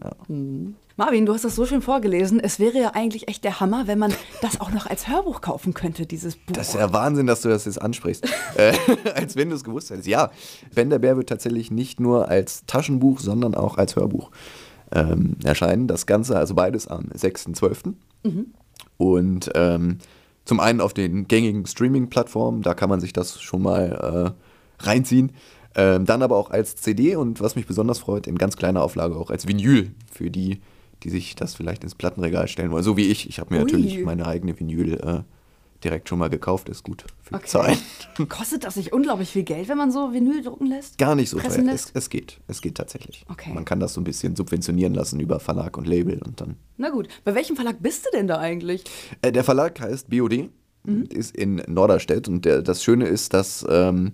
Marvin, 0.96 1.26
du 1.26 1.34
hast 1.34 1.44
das 1.44 1.56
so 1.56 1.66
schön 1.66 1.82
vorgelesen. 1.82 2.40
Es 2.40 2.60
wäre 2.60 2.78
ja 2.78 2.92
eigentlich 2.94 3.28
echt 3.28 3.44
der 3.44 3.60
Hammer, 3.60 3.88
wenn 3.88 3.98
man 3.98 4.14
das 4.42 4.62
auch 4.62 4.72
noch 4.72 4.86
als 4.86 5.08
Hörbuch 5.08 5.42
kaufen 5.42 5.74
könnte, 5.74 6.06
dieses 6.06 6.36
Buch. 6.36 6.54
Das 6.54 6.70
ist 6.70 6.76
ja 6.76 6.94
Wahnsinn, 6.94 7.26
dass 7.26 7.42
du 7.42 7.50
das 7.50 7.66
jetzt 7.66 7.82
ansprichst. 7.82 8.26
äh, 8.58 8.74
als 9.16 9.36
wenn 9.36 9.50
du 9.50 9.56
es 9.56 9.64
gewusst 9.64 9.90
hättest. 9.90 10.08
Ja, 10.08 10.30
Ben 10.76 10.92
der 10.92 11.00
Bär 11.00 11.18
wird 11.18 11.30
tatsächlich 11.30 11.72
nicht 11.72 12.00
nur 12.00 12.28
als 12.30 12.64
Taschenbuch, 12.68 13.20
sondern 13.20 13.56
auch 13.56 13.78
als 13.78 13.96
Hörbuch 13.96 14.30
ähm, 14.92 15.38
erscheinen. 15.44 15.88
Das 15.88 16.06
Ganze, 16.06 16.38
also 16.38 16.54
beides 16.54 16.88
am 16.88 17.06
6.12. 17.06 17.96
Und 18.98 19.52
ähm, 19.56 19.98
zum 20.46 20.60
einen 20.60 20.80
auf 20.80 20.94
den 20.94 21.28
gängigen 21.28 21.66
Streaming-Plattformen, 21.66 22.62
da 22.62 22.76
kann 22.76 22.90
man 22.90 23.00
sich 23.00 23.14
das 23.14 23.42
schon 23.42 23.64
mal 23.64 24.36
äh, 24.80 24.86
reinziehen. 24.86 25.32
Ähm, 25.76 26.06
dann 26.06 26.22
aber 26.22 26.38
auch 26.38 26.52
als 26.52 26.76
CD 26.76 27.16
und 27.16 27.42
was 27.42 27.56
mich 27.56 27.66
besonders 27.66 27.98
freut, 27.98 28.28
in 28.28 28.38
ganz 28.38 28.58
kleiner 28.58 28.84
Auflage 28.84 29.16
auch 29.16 29.32
als 29.32 29.48
Vinyl 29.48 29.92
für 30.12 30.30
die, 30.30 30.62
die 31.03 31.10
sich 31.10 31.36
das 31.36 31.55
vielleicht 31.55 31.83
ins 31.83 31.95
Plattenregal 31.95 32.48
stellen 32.48 32.72
wollen. 32.72 32.83
So 32.83 32.98
wie 32.98 33.07
ich. 33.07 33.27
Ich 33.29 33.39
habe 33.39 33.53
mir 33.53 33.60
Ui. 33.62 33.65
natürlich 33.65 34.03
meine 34.03 34.25
eigene 34.25 34.57
Vinyl 34.60 34.93
äh, 34.95 35.22
direkt 35.83 36.07
schon 36.10 36.19
mal 36.19 36.29
gekauft. 36.29 36.69
Ist 36.69 36.83
gut 36.83 37.03
für 37.22 37.29
die 37.31 37.36
Okay. 37.36 37.48
Zeit. 37.48 37.77
Kostet 38.29 38.63
das 38.63 38.75
nicht 38.77 38.93
unglaublich 38.93 39.29
viel 39.29 39.43
Geld, 39.43 39.67
wenn 39.67 39.77
man 39.77 39.91
so 39.91 40.13
Vinyl 40.13 40.41
drucken 40.41 40.65
lässt? 40.67 40.98
Gar 40.98 41.15
nicht 41.15 41.29
so 41.29 41.38
Pressen 41.38 41.65
teuer. 41.65 41.74
Es, 41.75 41.91
es 41.93 42.10
geht. 42.10 42.39
Es 42.48 42.62
geht 42.62 42.75
tatsächlich. 42.75 43.25
Okay. 43.29 43.51
Man 43.53 43.65
kann 43.65 43.79
das 43.79 43.93
so 43.93 44.01
ein 44.01 44.05
bisschen 44.05 44.36
subventionieren 44.36 44.93
lassen 44.93 45.19
über 45.19 45.39
Verlag 45.39 45.77
und 45.77 45.86
Label 45.88 46.22
und 46.25 46.39
dann 46.41 46.55
Na 46.77 46.89
gut, 46.89 47.07
bei 47.25 47.36
welchem 47.36 47.55
Verlag 47.55 47.77
bist 47.81 48.05
du 48.05 48.10
denn 48.17 48.27
da 48.27 48.39
eigentlich? 48.39 48.83
Äh, 49.22 49.31
der 49.31 49.43
Verlag 49.43 49.79
heißt 49.79 50.10
BOD, 50.10 50.50
Mhm. 50.86 51.03
ist 51.10 51.33
in 51.38 51.63
Norderstedt 51.67 52.27
und 52.27 52.43
der, 52.43 52.62
das 52.62 52.83
Schöne 52.83 53.05
ist, 53.07 53.33
dass 53.33 53.65
ähm, 53.69 54.12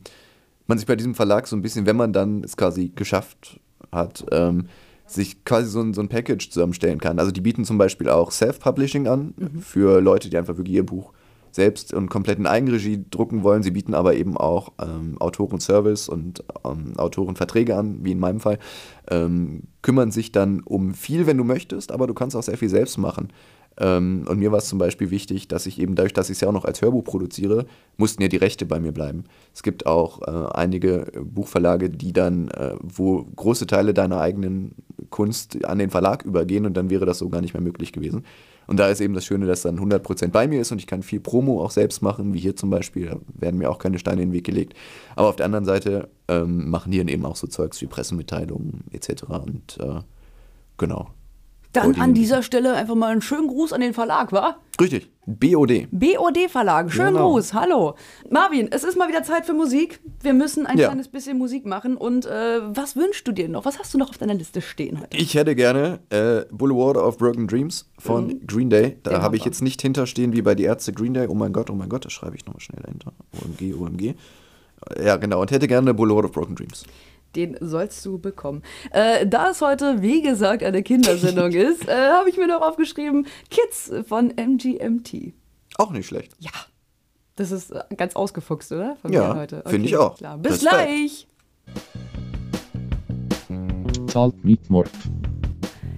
man 0.68 0.78
sich 0.78 0.86
bei 0.86 0.96
diesem 0.96 1.16
Verlag 1.16 1.48
so 1.48 1.56
ein 1.56 1.64
bisschen, 1.64 1.88
wenn 1.88 1.96
man 1.96 2.14
dann 2.14 2.44
es 2.44 2.58
quasi 2.58 2.92
geschafft 2.96 3.60
hat, 3.92 4.24
ähm, 4.32 4.68
sich 5.12 5.44
quasi 5.46 5.70
so 5.70 5.82
ein, 5.82 5.94
so 5.94 6.02
ein 6.02 6.10
Package 6.10 6.50
zusammenstellen 6.50 7.00
kann. 7.00 7.20
Also 7.20 7.32
die 7.32 7.42
bieten 7.42 7.66
zum 7.66 7.78
Beispiel 7.78 8.10
auch 8.10 8.32
Self-Publishing 8.32 9.08
an 9.08 9.34
Mhm. 9.38 9.62
für 9.62 10.02
Leute, 10.02 10.30
die 10.30 10.38
einfach 10.38 10.58
wirklich 10.58 10.76
ihr 10.76 10.86
Buch 10.86 11.14
selbst 11.52 11.94
und 11.94 12.10
komplett 12.10 12.38
in 12.38 12.46
Eigenregie 12.46 13.04
drucken 13.10 13.42
wollen. 13.44 13.64
Sie 13.64 13.72
bieten 13.72 13.96
aber 13.96 14.14
eben 14.16 14.38
auch 14.38 14.72
ähm, 14.80 15.18
Autorenservice 15.20 16.08
und 16.08 16.44
ähm, 16.64 16.94
Autorenverträge 16.98 17.76
an, 17.76 18.00
wie 18.04 18.12
in 18.12 18.20
meinem 18.20 18.40
Fall. 18.40 18.60
Ähm, 19.10 19.64
kümmern 19.82 20.12
sich 20.12 20.32
dann 20.32 20.62
um 20.62 20.94
viel, 20.94 21.26
wenn 21.26 21.38
du 21.38 21.44
möchtest, 21.44 21.92
aber 21.92 22.06
du 22.06 22.14
kannst 22.14 22.36
auch 22.36 22.44
sehr 22.44 22.58
viel 22.58 22.70
selbst 22.70 22.98
machen. 22.98 23.30
Ähm, 23.80 24.26
und 24.28 24.40
mir 24.40 24.52
war 24.52 24.60
es 24.60 24.68
zum 24.68 24.78
Beispiel 24.78 25.10
wichtig, 25.10 25.48
dass 25.48 25.66
ich 25.66 25.80
eben 25.80 25.96
dadurch, 25.96 26.14
dass 26.14 26.30
ich 26.30 26.36
es 26.36 26.42
ja 26.42 26.50
auch 26.50 26.54
noch 26.54 26.66
als 26.66 26.82
Hörbuch 26.82 27.04
produziere, 27.04 27.66
mussten 27.98 28.22
ja 28.22 28.28
die 28.28 28.38
Rechte 28.38 28.66
bei 28.66 28.80
mir 28.80 28.92
bleiben. 28.92 29.24
Es 29.54 29.64
gibt 29.64 29.86
auch 29.86 30.22
äh, 30.22 30.52
einige 30.54 31.12
Buchverlage, 31.24 31.90
die 31.90 32.12
dann, 32.12 32.50
äh, 32.50 32.76
wo 32.82 33.24
große 33.36 33.68
Teile 33.68 33.94
deiner 33.94 34.20
eigenen 34.20 34.76
Kunst 35.10 35.64
an 35.66 35.80
den 35.80 35.90
Verlag 35.90 36.24
übergehen 36.24 36.66
und 36.66 36.76
dann 36.76 36.90
wäre 36.90 37.06
das 37.06 37.20
so 37.20 37.30
gar 37.30 37.42
nicht 37.42 37.54
mehr 37.54 37.64
möglich 37.64 37.94
gewesen. 37.94 38.26
Und 38.68 38.78
da 38.78 38.88
ist 38.88 39.02
eben 39.02 39.16
das 39.16 39.26
Schöne, 39.26 39.48
dass 39.48 39.64
dann 39.64 39.80
100% 39.80 40.28
bei 40.28 40.48
mir 40.48 40.62
ist 40.62 40.72
und 40.72 40.78
ich 40.78 40.86
kann 40.86 41.02
viel 41.02 41.20
Promo 41.20 41.64
auch 41.64 41.72
selbst 41.72 42.04
machen, 42.04 42.36
wie 42.36 42.40
hier 42.40 42.56
zum 42.56 42.70
Beispiel. 42.70 43.08
Da 43.08 43.18
werden 43.34 43.58
mir 43.58 43.72
auch 43.72 43.80
keine 43.80 43.98
Steine 43.98 44.22
in 44.22 44.30
den 44.30 44.36
Weg 44.36 44.44
gelegt. 44.44 44.76
Aber 45.16 45.30
auf 45.30 45.38
der 45.38 45.48
anderen 45.48 45.66
Seite 45.66 46.10
ähm, 46.28 46.70
machen 46.70 46.92
die 46.92 47.00
dann 47.00 47.08
eben 47.08 47.26
auch 47.26 47.36
so 47.36 47.48
Zeugs 47.48 47.82
wie 47.82 47.88
Pressemitteilungen 47.88 48.84
etc. 48.92 49.24
Und 49.24 49.80
äh, 49.80 50.02
genau. 50.78 51.08
Dann 51.74 51.96
an 52.02 52.14
dieser 52.16 52.42
Stelle 52.42 52.74
einfach 52.74 52.96
mal 52.96 53.12
einen 53.12 53.22
schönen 53.22 53.48
Gruß 53.48 53.74
an 53.74 53.82
den 53.82 53.94
Verlag, 53.94 54.32
wa? 54.32 54.56
Richtig, 54.82 55.08
BOD. 55.28 55.88
BOD 55.92 56.50
Verlag, 56.50 56.92
schönen 56.92 57.14
Genau. 57.14 57.32
Gruß, 57.34 57.54
hallo. 57.54 57.94
Marvin, 58.32 58.70
es 58.72 58.84
ist 58.84 58.98
mal 58.98 59.08
wieder 59.08 59.22
Zeit 59.22 59.46
für 59.46 59.54
Musik. 59.54 60.00
Wir 60.24 60.34
müssen 60.34 60.66
ein 60.66 60.80
Ja. 60.80 60.88
kleines 60.88 61.10
bisschen 61.10 61.38
Musik 61.38 61.68
machen. 61.68 61.96
Und 61.96 62.26
äh, 62.26 62.60
was 62.76 62.96
wünschst 62.96 63.28
du 63.28 63.32
dir 63.34 63.50
noch? 63.50 63.66
Was 63.66 63.78
hast 63.78 63.94
du 63.94 64.00
noch 64.00 64.10
auf 64.10 64.18
deiner 64.18 64.34
Liste 64.34 64.62
stehen 64.62 65.00
heute? 65.00 65.16
Ich 65.16 65.36
hätte 65.36 65.54
gerne 65.56 66.00
äh, 66.10 66.42
Boulevard 66.52 66.98
of 66.98 67.18
Broken 67.20 67.48
Dreams 67.48 67.88
von 68.00 68.40
Green 68.48 68.72
Day. 68.72 68.98
Da 69.04 69.20
Mhm. 69.20 69.22
Habe 69.22 69.36
ich 69.36 69.46
jetzt 69.46 69.62
nicht 69.62 69.80
hinterstehen 69.82 70.34
wie 70.34 70.42
bei 70.42 70.56
die 70.56 70.64
Ärzte 70.64 70.92
Green 70.92 71.14
Day. 71.14 71.28
Oh 71.28 71.36
mein 71.36 71.54
Gott, 71.54 71.70
oh 71.70 71.76
mein 71.76 71.90
Gott, 71.90 72.04
das 72.06 72.14
schreibe 72.14 72.36
ich 72.36 72.46
nochmal 72.48 72.62
schnell 72.62 72.82
dahinter. 72.82 73.12
OMG, 73.44 73.76
OMG. 73.76 74.16
Ja, 75.06 75.18
genau. 75.18 75.42
Und 75.42 75.52
hätte 75.52 75.68
gerne 75.68 75.94
Boulevard 75.94 76.26
of 76.26 76.32
Broken 76.32 76.56
Dreams. 76.56 76.84
Den 77.36 77.58
sollst 77.60 78.04
du 78.06 78.18
bekommen. 78.20 78.64
Äh, 78.92 79.28
da 79.28 79.52
es 79.52 79.62
heute, 79.62 80.02
wie 80.02 80.22
gesagt, 80.22 80.64
eine 80.64 80.82
Kindersendung 80.84 81.52
ist, 81.54 81.88
äh, 81.88 82.10
habe 82.12 82.30
ich 82.30 82.38
mir 82.38 82.48
noch 82.48 82.62
aufgeschrieben: 82.62 83.28
Kids 83.50 83.92
von 84.08 84.34
MGMT. 84.36 85.34
Auch 85.78 85.92
nicht 85.92 86.08
schlecht. 86.08 86.34
Ja. 86.40 86.52
Das 87.36 87.52
ist 87.52 87.72
äh, 87.72 87.84
ganz 87.96 88.16
ausgefuchst, 88.16 88.72
oder? 88.72 88.98
Von 89.02 89.14
Ja, 89.14 89.34
mir 89.34 89.40
heute. 89.42 89.64
finde 89.68 89.88
ich 89.88 89.96
auch. 89.96 90.18
Klar. 90.18 90.38
Bis 90.38 90.54
Respekt. 90.54 90.72
gleich. 90.74 91.28
Salt 94.12 94.44
mit 94.44 94.70
Mord. 94.70 94.90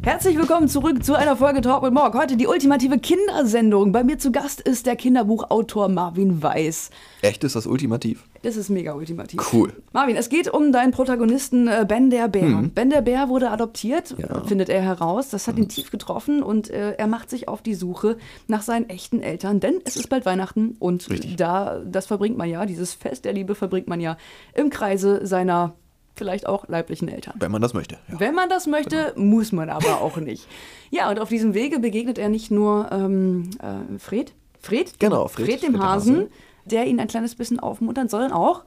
Herzlich 0.03 0.35
willkommen 0.35 0.67
zurück 0.67 1.03
zu 1.03 1.13
einer 1.13 1.35
Folge 1.35 1.61
Talk 1.61 1.83
mit 1.83 1.93
Morg. 1.93 2.15
Heute 2.15 2.35
die 2.35 2.47
ultimative 2.47 2.97
Kindersendung. 2.97 3.91
Bei 3.91 4.03
mir 4.03 4.17
zu 4.17 4.31
Gast 4.31 4.59
ist 4.59 4.87
der 4.87 4.95
Kinderbuchautor 4.95 5.89
Marvin 5.89 6.41
Weiß. 6.41 6.89
Echt 7.21 7.43
ist 7.43 7.55
das 7.55 7.67
ultimativ? 7.67 8.23
Das 8.41 8.55
ist 8.55 8.69
mega 8.69 8.93
ultimativ. 8.93 9.53
Cool. 9.53 9.71
Marvin, 9.93 10.15
es 10.15 10.29
geht 10.29 10.51
um 10.51 10.71
deinen 10.71 10.91
Protagonisten 10.91 11.67
äh, 11.67 11.85
Ben 11.87 12.09
der 12.09 12.27
Bär. 12.29 12.63
Ben 12.73 12.89
der 12.89 13.01
Bär 13.01 13.29
wurde 13.29 13.51
adoptiert, 13.51 14.17
Mhm. 14.17 14.23
Ja. 14.27 14.39
Mhm. 14.39 14.47
findet 14.47 14.69
er 14.69 14.81
heraus. 14.81 15.29
Das 15.29 15.47
hat 15.47 15.59
ihn 15.59 15.69
tief 15.69 15.91
getroffen 15.91 16.41
und 16.41 16.71
äh, 16.71 16.93
er 16.93 17.05
macht 17.05 17.29
sich 17.29 17.47
auf 17.47 17.61
die 17.61 17.75
Suche 17.75 18.17
nach 18.47 18.63
seinen 18.63 18.89
echten 18.89 19.21
Eltern, 19.21 19.59
denn 19.59 19.75
es 19.85 19.95
ist 19.97 20.09
bald 20.09 20.25
Weihnachten 20.25 20.75
und 20.79 21.07
Richtig. 21.11 21.35
da 21.35 21.79
das 21.85 22.07
verbringt 22.07 22.39
man 22.39 22.49
ja, 22.49 22.65
dieses 22.65 22.95
Fest 22.95 23.23
der 23.25 23.33
Liebe 23.33 23.53
verbringt 23.53 23.87
man 23.87 24.01
ja 24.01 24.17
im 24.55 24.71
Kreise 24.71 25.27
seiner 25.27 25.75
vielleicht 26.15 26.47
auch 26.47 26.67
leiblichen 26.67 27.07
Eltern. 27.07 27.35
Wenn 27.39 27.51
man 27.51 27.61
das 27.61 27.73
möchte. 27.73 27.97
Ja. 28.11 28.19
Wenn 28.19 28.35
man 28.35 28.49
das 28.49 28.67
möchte, 28.67 29.13
muss 29.15 29.51
man 29.51 29.69
aber 29.69 30.01
auch 30.01 30.17
nicht. 30.17 30.47
Ja, 30.89 31.09
und 31.09 31.19
auf 31.19 31.29
diesem 31.29 31.53
Wege 31.53 31.79
begegnet 31.79 32.17
er 32.17 32.29
nicht 32.29 32.51
nur 32.51 32.89
ähm, 32.91 33.49
äh, 33.59 33.97
Fred, 33.99 34.33
Fred, 34.59 34.99
Genau, 34.99 35.27
Fred, 35.27 35.45
Fred, 35.47 35.63
dem 35.63 35.73
Fred 35.75 35.83
Hasen, 35.83 36.15
Hase. 36.17 36.29
der 36.65 36.85
ihn 36.85 36.99
ein 36.99 37.07
kleines 37.07 37.35
bisschen 37.35 37.59
aufmuntern 37.59 38.07
soll, 38.09 38.21
sondern 38.21 38.37
auch 38.37 38.63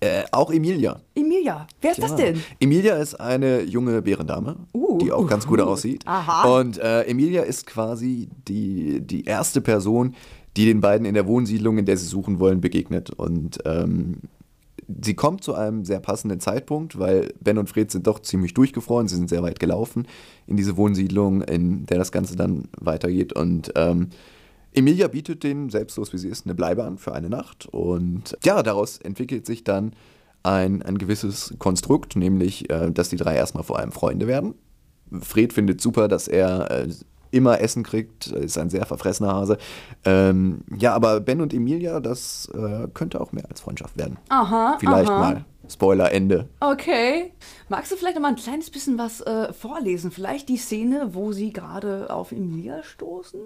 Äh, 0.00 0.24
auch 0.32 0.50
Emilia. 0.52 1.00
Emilia. 1.14 1.66
Wer 1.80 1.92
ist 1.92 2.02
das 2.02 2.10
Ja. 2.10 2.16
denn? 2.16 2.42
Emilia 2.60 2.96
ist 2.96 3.14
eine 3.14 3.62
junge 3.62 4.02
Bärendame, 4.02 4.56
Uh. 4.74 4.98
die 4.98 5.10
auch 5.12 5.26
ganz 5.26 5.46
gut 5.46 5.60
aussieht. 5.60 6.02
Aha. 6.06 6.58
Und 6.58 6.78
äh, 6.78 7.02
Emilia 7.04 7.42
ist 7.42 7.66
quasi 7.66 8.28
die, 8.48 9.00
die 9.00 9.24
erste 9.24 9.60
Person, 9.60 10.14
die 10.56 10.66
den 10.66 10.80
beiden 10.80 11.06
in 11.06 11.14
der 11.14 11.26
Wohnsiedlung, 11.26 11.78
in 11.78 11.86
der 11.86 11.96
sie 11.96 12.06
suchen 12.06 12.38
wollen, 12.40 12.60
begegnet. 12.60 13.10
Und 13.10 13.58
ähm, 13.64 14.16
sie 14.88 15.14
kommt 15.14 15.44
zu 15.44 15.54
einem 15.54 15.84
sehr 15.84 16.00
passenden 16.00 16.40
Zeitpunkt, 16.40 16.98
weil 16.98 17.32
Ben 17.40 17.58
und 17.58 17.68
Fred 17.68 17.90
sind 17.90 18.06
doch 18.06 18.20
ziemlich 18.20 18.54
durchgefroren, 18.54 19.06
sie 19.06 19.16
sind 19.16 19.28
sehr 19.28 19.42
weit 19.42 19.60
gelaufen 19.60 20.06
in 20.46 20.56
diese 20.56 20.76
Wohnsiedlung, 20.76 21.42
in 21.42 21.86
der 21.86 21.98
das 21.98 22.10
Ganze 22.10 22.36
dann 22.36 22.68
weitergeht. 22.78 23.34
Und 23.34 23.72
ähm, 23.76 24.08
Emilia 24.72 25.08
bietet 25.08 25.42
denen, 25.44 25.70
selbstlos 25.70 26.12
wie 26.12 26.18
sie 26.18 26.28
ist, 26.28 26.46
eine 26.46 26.54
Bleibe 26.54 26.84
an 26.84 26.98
für 26.98 27.14
eine 27.14 27.28
Nacht. 27.28 27.66
Und 27.66 28.36
ja, 28.44 28.62
daraus 28.62 28.98
entwickelt 28.98 29.44
sich 29.46 29.62
dann 29.62 29.92
ein, 30.42 30.82
ein 30.82 30.98
gewisses 30.98 31.54
Konstrukt, 31.58 32.16
nämlich, 32.16 32.70
äh, 32.70 32.90
dass 32.90 33.10
die 33.10 33.16
drei 33.16 33.36
erstmal 33.36 33.64
vor 33.64 33.78
allem 33.78 33.92
Freunde 33.92 34.26
werden. 34.26 34.54
Fred 35.20 35.52
findet 35.52 35.80
super, 35.80 36.08
dass 36.08 36.28
er 36.28 36.70
äh, 36.70 36.88
immer 37.30 37.60
Essen 37.60 37.82
kriegt, 37.82 38.28
ist 38.28 38.58
ein 38.58 38.70
sehr 38.70 38.86
verfressener 38.86 39.34
Hase. 39.34 39.58
Ähm, 40.04 40.62
ja, 40.76 40.94
aber 40.94 41.20
Ben 41.20 41.40
und 41.40 41.52
Emilia, 41.54 42.00
das 42.00 42.50
äh, 42.54 42.88
könnte 42.94 43.20
auch 43.20 43.32
mehr 43.32 43.48
als 43.48 43.60
Freundschaft 43.60 43.96
werden. 43.96 44.18
Aha, 44.28 44.76
Vielleicht 44.80 45.10
aha. 45.10 45.18
mal. 45.18 45.44
Spoiler, 45.70 46.12
Ende. 46.12 46.48
Okay. 46.60 47.32
Magst 47.68 47.92
du 47.92 47.96
vielleicht 47.96 48.14
noch 48.14 48.22
mal 48.22 48.28
ein 48.28 48.36
kleines 48.36 48.70
bisschen 48.70 48.96
was 48.98 49.20
äh, 49.20 49.52
vorlesen? 49.52 50.10
Vielleicht 50.10 50.48
die 50.48 50.56
Szene, 50.56 51.10
wo 51.12 51.32
sie 51.32 51.52
gerade 51.52 52.08
auf 52.08 52.32
Emilia 52.32 52.82
stoßen? 52.82 53.40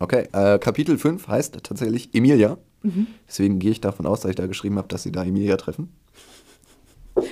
Okay, 0.00 0.28
äh, 0.32 0.58
Kapitel 0.58 0.98
5 0.98 1.28
heißt 1.28 1.62
tatsächlich 1.62 2.14
Emilia. 2.14 2.58
Mhm. 2.82 3.06
Deswegen 3.26 3.58
gehe 3.58 3.70
ich 3.70 3.80
davon 3.80 4.06
aus, 4.06 4.20
dass 4.20 4.30
ich 4.30 4.36
da 4.36 4.46
geschrieben 4.46 4.78
habe, 4.78 4.88
dass 4.88 5.02
sie 5.04 5.12
da 5.12 5.24
Emilia 5.24 5.56
treffen. 5.56 5.92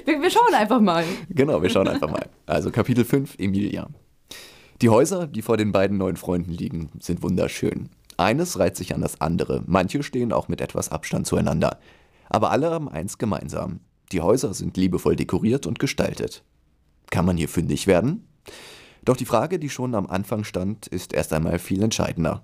Wir, 0.05 0.21
wir 0.21 0.31
schauen 0.31 0.55
einfach 0.55 0.81
mal. 0.81 1.05
Genau, 1.29 1.63
wir 1.63 1.71
schauen 1.71 1.89
einfach 1.89 2.11
mal. 2.11 2.27
Also 2.47 2.71
Kapitel 2.71 3.05
5, 3.05 3.37
Emilia. 3.39 3.89
Die 4.83 4.91
Häuser, 4.91 5.27
die 5.27 5.41
vor 5.41 5.57
den 5.57 5.73
beiden 5.73 5.97
neuen 5.97 6.17
Freunden 6.17 6.53
liegen, 6.53 6.91
sind 7.01 7.23
wunderschön. 7.23 7.89
Eines 8.19 8.59
reiht 8.59 8.77
sich 8.77 8.95
an 8.95 9.01
das 9.01 9.21
andere, 9.21 9.63
manche 9.67 10.03
stehen 10.03 10.33
auch 10.33 10.49
mit 10.49 10.61
etwas 10.61 10.91
Abstand 10.91 11.27
zueinander. 11.27 11.79
Aber 12.29 12.51
alle 12.51 12.71
haben 12.71 12.89
eins 12.89 13.17
gemeinsam. 13.17 13.81
Die 14.13 14.21
Häuser 14.21 14.53
sind 14.53 14.77
liebevoll 14.77 15.17
dekoriert 15.17 15.67
und 15.67 15.79
gestaltet. 15.79 16.45
Kann 17.11 17.25
man 17.25 17.37
hier 17.37 17.49
fündig 17.49 17.87
werden? 17.87 18.27
Doch 19.05 19.17
die 19.17 19.25
Frage, 19.25 19.59
die 19.59 19.71
schon 19.71 19.95
am 19.95 20.07
Anfang 20.07 20.45
stand, 20.45 20.87
ist 20.89 21.13
erst 21.13 21.33
einmal 21.33 21.59
viel 21.59 21.83
entscheidender. 21.83 22.43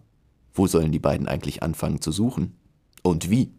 Wo 0.54 0.66
sollen 0.66 0.92
die 0.92 0.98
beiden 0.98 1.28
eigentlich 1.28 1.62
anfangen 1.62 2.00
zu 2.00 2.12
suchen? 2.12 2.56
Und 3.02 3.30
wie? 3.30 3.52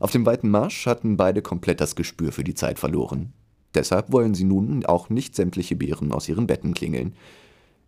Auf 0.00 0.10
dem 0.10 0.24
weiten 0.26 0.48
Marsch 0.48 0.86
hatten 0.86 1.16
beide 1.16 1.42
komplett 1.42 1.80
das 1.80 1.94
Gespür 1.94 2.32
für 2.32 2.44
die 2.44 2.54
Zeit 2.54 2.78
verloren. 2.78 3.32
Deshalb 3.74 4.10
wollen 4.10 4.34
sie 4.34 4.44
nun 4.44 4.84
auch 4.86 5.10
nicht 5.10 5.36
sämtliche 5.36 5.76
Beeren 5.76 6.12
aus 6.12 6.28
ihren 6.28 6.46
Betten 6.46 6.74
klingeln. 6.74 7.14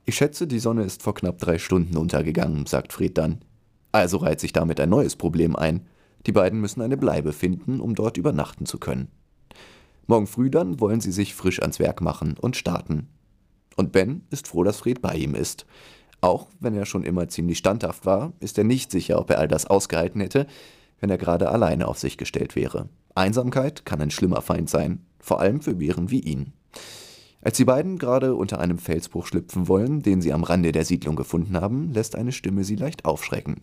Ich 0.05 0.17
schätze, 0.17 0.47
die 0.47 0.59
Sonne 0.59 0.83
ist 0.83 1.03
vor 1.03 1.15
knapp 1.15 1.39
drei 1.39 1.59
Stunden 1.59 1.97
untergegangen, 1.97 2.67
sagt 2.67 2.93
Fred 2.93 3.17
dann. 3.17 3.45
Also 3.93 4.17
reiht 4.17 4.41
sich 4.41 4.53
damit 4.53 4.81
ein 4.81 4.89
neues 4.89 5.15
Problem 5.15 5.55
ein. 5.55 5.87
Die 6.27 6.33
beiden 6.33 6.61
müssen 6.61 6.83
eine 6.83 6.97
Bleibe 6.97 7.33
finden, 7.33 7.81
um 7.81 7.95
dort 7.95 8.17
übernachten 8.17 8.67
zu 8.67 8.79
können. 8.79 9.09
Morgen 10.07 10.27
früh 10.27 10.51
dann 10.51 10.81
wollen 10.81 11.01
sie 11.01 11.13
sich 11.13 11.35
frisch 11.35 11.63
ans 11.63 11.79
Werk 11.79 12.01
machen 12.01 12.37
und 12.41 12.57
starten. 12.57 13.09
Und 13.77 13.93
Ben 13.93 14.23
ist 14.31 14.49
froh, 14.49 14.65
dass 14.65 14.79
Fred 14.79 15.01
bei 15.03 15.15
ihm 15.15 15.35
ist. 15.35 15.67
Auch 16.21 16.49
wenn 16.61 16.75
er 16.75 16.87
schon 16.87 17.05
immer 17.05 17.29
ziemlich 17.29 17.59
standhaft 17.59 18.05
war, 18.05 18.33
ist 18.41 18.59
er 18.59 18.65
nicht 18.65 18.91
sicher, 18.91 19.19
ob 19.19 19.31
er 19.31 19.39
all 19.39 19.49
das 19.49 19.67
ausgehalten 19.67 20.21
hätte, 20.21 20.47
wenn 21.01 21.11
er 21.11 21.19
gerade 21.19 21.49
alleine 21.49 21.87
auf 21.89 21.99
sich 21.99 22.17
gestellt 22.17 22.57
wäre. 22.57 22.89
Einsamkeit 23.15 23.85
kann 23.85 24.01
ein 24.01 24.11
schlimmer 24.11 24.43
Feind 24.43 24.69
sein, 24.71 25.05
vor 25.19 25.41
allem 25.41 25.61
für 25.61 25.75
Bären 25.75 26.11
wie 26.11 26.21
ihn. 26.21 26.53
Als 27.45 27.57
die 27.57 27.65
beiden 27.65 27.99
gerade 27.99 28.37
unter 28.37 28.61
einem 28.61 28.79
Felsbruch 28.79 29.27
schlüpfen 29.27 29.67
wollen, 29.67 30.01
den 30.01 30.23
sie 30.23 30.33
am 30.33 30.45
Rande 30.45 30.71
der 30.71 30.85
Siedlung 30.85 31.17
gefunden 31.17 31.61
haben, 31.61 31.93
lässt 31.93 32.15
eine 32.15 32.31
Stimme 32.31 32.63
sie 32.63 32.77
leicht 32.77 33.05
aufschrecken. 33.05 33.63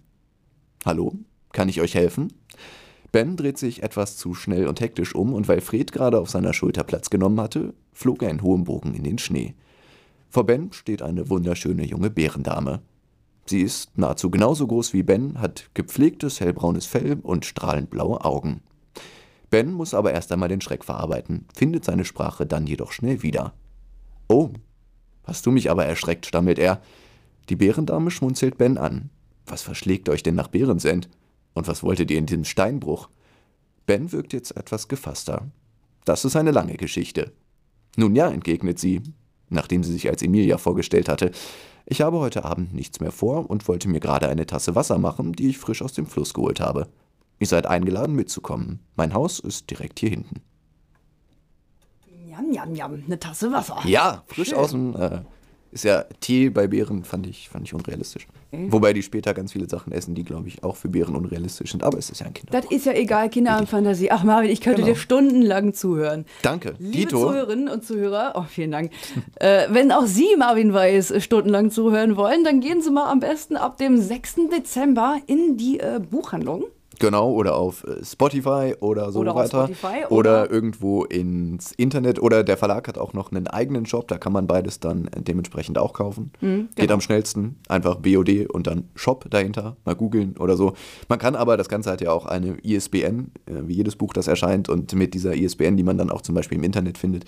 Hallo? 0.86 1.13
Kann 1.53 1.69
ich 1.69 1.79
euch 1.79 1.95
helfen? 1.95 2.33
Ben 3.13 3.38
dreht 3.38 3.57
sich 3.57 3.81
etwas 3.81 4.17
zu 4.17 4.36
schnell 4.36 4.67
und 4.67 4.81
hektisch 4.81 5.15
um, 5.15 5.33
und 5.33 5.48
weil 5.48 5.62
Fred 5.62 5.93
gerade 5.93 6.19
auf 6.19 6.29
seiner 6.29 6.53
Schulter 6.53 6.83
Platz 6.83 7.09
genommen 7.09 7.39
hatte, 7.39 7.74
flog 7.93 8.21
er 8.21 8.29
in 8.29 8.43
hohem 8.43 8.65
Bogen 8.65 8.93
in 8.93 9.03
den 9.03 9.17
Schnee. 9.17 9.55
Vor 10.29 10.45
Ben 10.45 10.71
steht 10.74 11.01
eine 11.01 11.29
wunderschöne 11.29 11.86
junge 11.86 12.09
Bärendame. 12.09 12.81
Sie 13.45 13.62
ist 13.62 13.98
nahezu 13.98 14.29
genauso 14.29 14.67
groß 14.67 14.93
wie 14.93 15.03
Ben, 15.03 15.39
hat 15.39 15.69
gepflegtes 15.74 16.39
hellbraunes 16.39 16.86
Fell 16.86 17.17
und 17.24 17.45
strahlend 17.45 17.89
blaue 17.89 18.24
Augen. 18.24 18.62
Ben 19.50 19.71
muss 19.71 19.95
aber 19.95 20.12
erst 20.12 20.31
einmal 20.31 20.50
den 20.50 20.62
Schreck 20.62 20.86
verarbeiten, 20.86 21.45
findet 21.55 21.86
seine 21.86 22.05
Sprache 22.05 22.45
dann 22.45 22.67
jedoch 22.67 22.91
schnell 22.91 23.24
wieder. 23.24 23.53
Oh, 24.29 24.51
hast 25.24 25.45
du 25.45 25.51
mich 25.51 25.71
aber 25.71 25.86
erschreckt, 25.86 26.27
stammelt 26.27 26.59
er. 26.59 26.81
Die 27.50 27.55
Bärendame 27.55 28.12
schmunzelt 28.12 28.59
Ben 28.59 28.77
an. 28.77 29.09
Was 29.48 29.63
verschlägt 29.63 30.07
euch 30.07 30.21
denn 30.21 30.36
nach 30.36 30.50
Bärensend? 30.50 31.09
Und 31.55 31.67
was 31.67 31.81
wolltet 31.81 32.12
ihr 32.12 32.19
in 32.19 32.27
diesem 32.27 32.45
Steinbruch? 32.45 33.09
Ben 33.88 34.12
wirkt 34.12 34.33
jetzt 34.33 34.55
etwas 34.55 34.88
gefasster. 34.88 35.48
Das 36.05 36.25
ist 36.25 36.36
eine 36.36 36.51
lange 36.51 36.75
Geschichte. 36.75 37.33
Nun 37.98 38.15
ja, 38.15 38.29
entgegnet 38.29 38.77
sie, 38.77 39.01
nachdem 39.50 39.83
sie 39.83 39.91
sich 39.91 40.07
als 40.07 40.21
Emilia 40.21 40.59
vorgestellt 40.59 41.09
hatte. 41.09 41.31
Ich 41.88 42.01
habe 42.01 42.19
heute 42.19 42.45
Abend 42.45 42.71
nichts 42.71 43.00
mehr 43.00 43.12
vor 43.12 43.50
und 43.50 43.67
wollte 43.67 43.89
mir 43.89 44.00
gerade 44.00 44.29
eine 44.29 44.45
Tasse 44.45 44.75
Wasser 44.75 45.00
machen, 45.00 45.33
die 45.33 45.50
ich 45.50 45.57
frisch 45.57 45.81
aus 45.81 45.93
dem 45.93 46.05
Fluss 46.05 46.36
geholt 46.36 46.59
habe. 46.59 46.88
Ihr 47.39 47.48
seid 47.48 47.65
eingeladen 47.65 48.15
mitzukommen. 48.15 48.79
Mein 48.95 49.15
Haus 49.15 49.39
ist 49.39 49.71
direkt 49.71 50.00
hier 50.00 50.12
hinten. 50.12 50.41
Jam, 52.39 52.53
jam, 52.53 52.75
jam. 52.75 53.03
Eine 53.05 53.19
Tasse 53.19 53.51
Wasser. 53.51 53.77
Ja, 53.86 54.24
frisch 54.27 54.50
Schön. 54.50 54.58
aus 54.58 54.72
dem. 54.72 54.96
Äh, 54.96 55.19
ist 55.72 55.84
ja 55.84 56.03
Tee 56.19 56.50
bei 56.50 56.65
Bären, 56.67 57.03
fand 57.03 57.27
ich, 57.27 57.48
fand 57.48 57.63
ich 57.67 57.75
unrealistisch. 57.75 58.27
Wobei 58.51 58.91
die 58.91 59.03
später 59.03 59.36
ganz 59.36 59.51
viele 59.51 59.69
Sachen 59.69 59.93
essen, 59.93 60.15
die, 60.15 60.24
glaube 60.24 60.48
ich, 60.48 60.63
auch 60.63 60.75
für 60.75 60.89
Bären 60.89 61.15
unrealistisch 61.15 61.69
sind. 61.72 61.84
Aber 61.84 62.00
es 62.00 62.10
ist 62.10 62.22
ja 62.22 62.25
ein 62.25 62.34
Kind. 62.34 62.51
Das 62.51 62.65
ist 62.65 62.88
ja 62.88 62.93
egal, 62.93 63.29
Kinder 63.29 63.51
haben 63.51 63.67
Fantasie. 63.67 64.10
Ach 64.10 64.24
Marvin, 64.24 64.50
ich 64.50 64.62
könnte 64.62 64.81
Genau. 64.81 64.93
dir 64.96 65.00
stundenlang 65.00 65.75
zuhören. 65.75 66.25
Danke. 66.41 66.74
Liebe 66.79 66.98
Dito. 66.98 67.19
Zuhörerinnen 67.19 67.69
und 67.69 67.86
Zuhörer, 67.86 68.34
oh, 68.36 68.46
vielen 68.50 68.72
Dank. 68.72 68.91
äh, 69.36 69.67
wenn 69.69 69.91
auch 69.91 70.08
Sie 70.08 70.36
Marvin 70.39 70.74
Weiß 70.74 71.13
stundenlang 71.24 71.69
zuhören 71.69 72.15
wollen, 72.17 72.43
dann 72.43 72.62
gehen 72.62 72.81
Sie 72.81 72.89
mal 72.89 73.12
am 73.12 73.19
besten 73.19 73.55
ab 73.55 73.77
dem 73.77 74.00
6. 74.00 74.38
Dezember 74.51 75.19
in 75.27 75.55
die 75.58 75.79
äh, 75.79 76.00
Buchhandlung. 76.00 76.63
Genau, 77.00 77.32
oder 77.32 77.56
auf 77.56 77.84
äh, 77.86 78.03
Spotify 78.03 78.75
oder 78.79 79.12
so 79.12 79.20
Oder 79.20 79.32
auf 79.32 79.38
weiter. 79.38 79.65
Spotify, 79.68 80.06
oder, 80.10 80.44
oder- 80.44 80.51
irgendwo 80.51 81.03
ins 81.06 81.72
Internet. 81.72 82.22
Oder 82.22 82.44
der 82.44 82.58
Verlag 82.58 82.88
hat 82.88 82.98
auch 82.98 83.13
noch 83.13 83.32
einen 83.32 83.48
eigenen 83.48 83.86
Shop, 83.86 84.08
da 84.08 84.18
kann 84.18 84.34
man 84.34 84.48
beides 84.48 84.79
dann 84.79 85.10
dementsprechend 85.18 85.77
auch 85.77 85.94
kaufen. 85.94 86.32
Mhm, 86.41 86.68
Geht 86.70 86.75
genau. 86.75 86.96
am 86.96 87.01
schnellsten. 87.01 87.56
Einfach 87.70 87.96
BOD 87.96 88.48
und 88.50 88.68
dann 88.68 88.89
Shop 88.96 89.25
dahinter. 89.29 89.77
Mal 89.86 89.96
googeln 89.96 90.36
oder 90.38 90.58
so. 90.58 90.74
Man 91.08 91.20
kann 91.20 91.36
aber, 91.36 91.56
das 91.58 91.70
Ganze 91.70 91.89
hat 91.91 92.01
ja 92.01 92.12
auch 92.12 92.25
eine 92.25 92.58
ISBN, 92.63 93.32
äh, 93.46 93.53
wie 93.68 93.74
jedes 93.75 93.96
Buch, 93.96 94.13
das 94.13 94.27
erscheint. 94.27 94.70
Und 94.70 94.94
mit 94.94 95.13
dieser 95.13 95.34
ISBN, 95.36 95.77
die 95.77 95.84
man 95.84 95.98
dann 95.98 96.10
auch 96.10 96.22
zum 96.22 96.36
Beispiel 96.36 96.58
im 96.58 96.63
Internet 96.63 96.98
findet, 96.98 97.25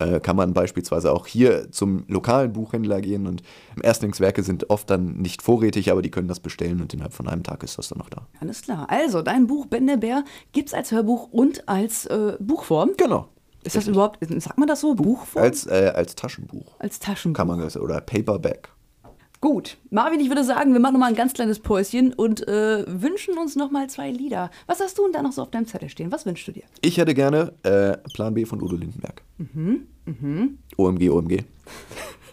äh, 0.00 0.20
kann 0.20 0.34
man 0.36 0.52
beispielsweise 0.54 1.12
auch 1.12 1.26
hier 1.26 1.70
zum 1.70 2.04
lokalen 2.08 2.52
Buchhändler 2.52 3.00
gehen. 3.00 3.26
Und 3.26 3.42
Erstlingswerke 3.82 4.42
sind 4.42 4.70
oft 4.70 4.90
dann 4.90 5.14
nicht 5.18 5.40
vorrätig, 5.42 5.90
aber 5.90 6.02
die 6.02 6.10
können 6.10 6.28
das 6.28 6.40
bestellen 6.40 6.80
und 6.80 6.92
innerhalb 6.92 7.14
von 7.14 7.28
einem 7.28 7.42
Tag 7.42 7.62
ist 7.62 7.78
das 7.78 7.88
dann 7.88 7.98
noch 7.98 8.10
da. 8.10 8.26
Alles 8.40 8.62
klar. 8.62 8.86
Also, 8.90 9.13
dein 9.22 9.46
Buch 9.46 9.66
Ben 9.66 9.86
der 9.86 9.96
Bär 9.96 10.24
gibt 10.52 10.68
es 10.68 10.74
als 10.74 10.92
Hörbuch 10.92 11.28
und 11.32 11.68
als 11.68 12.06
äh, 12.06 12.36
Buchform. 12.40 12.92
Genau. 12.96 13.28
Ist 13.64 13.76
das 13.76 13.88
überhaupt, 13.88 14.18
sagt 14.42 14.58
man 14.58 14.68
das 14.68 14.80
so? 14.80 14.94
Buchform? 14.94 15.42
Als, 15.42 15.66
äh, 15.66 15.92
als 15.94 16.14
Taschenbuch 16.14 16.74
als 16.78 16.98
Taschenbuch. 16.98 17.36
kann 17.36 17.48
man 17.48 17.60
das 17.60 17.76
oder 17.78 18.00
Paperback. 18.00 18.68
Gut. 19.40 19.76
Marvin, 19.90 20.20
ich 20.20 20.28
würde 20.28 20.42
sagen, 20.42 20.72
wir 20.72 20.80
machen 20.80 20.94
noch 20.94 21.00
mal 21.00 21.08
ein 21.08 21.14
ganz 21.14 21.34
kleines 21.34 21.58
Päuschen 21.58 22.14
und 22.14 22.48
äh, 22.48 22.84
wünschen 22.88 23.36
uns 23.36 23.56
noch 23.56 23.70
mal 23.70 23.90
zwei 23.90 24.10
Lieder. 24.10 24.50
Was 24.66 24.80
hast 24.80 24.96
du 24.96 25.02
denn 25.02 25.12
da 25.12 25.22
noch 25.22 25.32
so 25.32 25.42
auf 25.42 25.50
deinem 25.50 25.66
Zettel 25.66 25.90
stehen? 25.90 26.10
Was 26.10 26.24
wünschst 26.24 26.48
du 26.48 26.52
dir? 26.52 26.62
Ich 26.80 26.96
hätte 26.96 27.12
gerne 27.12 27.52
äh, 27.62 27.98
Plan 28.14 28.32
B 28.32 28.46
von 28.46 28.62
Udo 28.62 28.76
Lindenberg. 28.76 29.22
Mhm, 29.36 30.58
OMG, 30.78 31.10
OMG. 31.10 31.42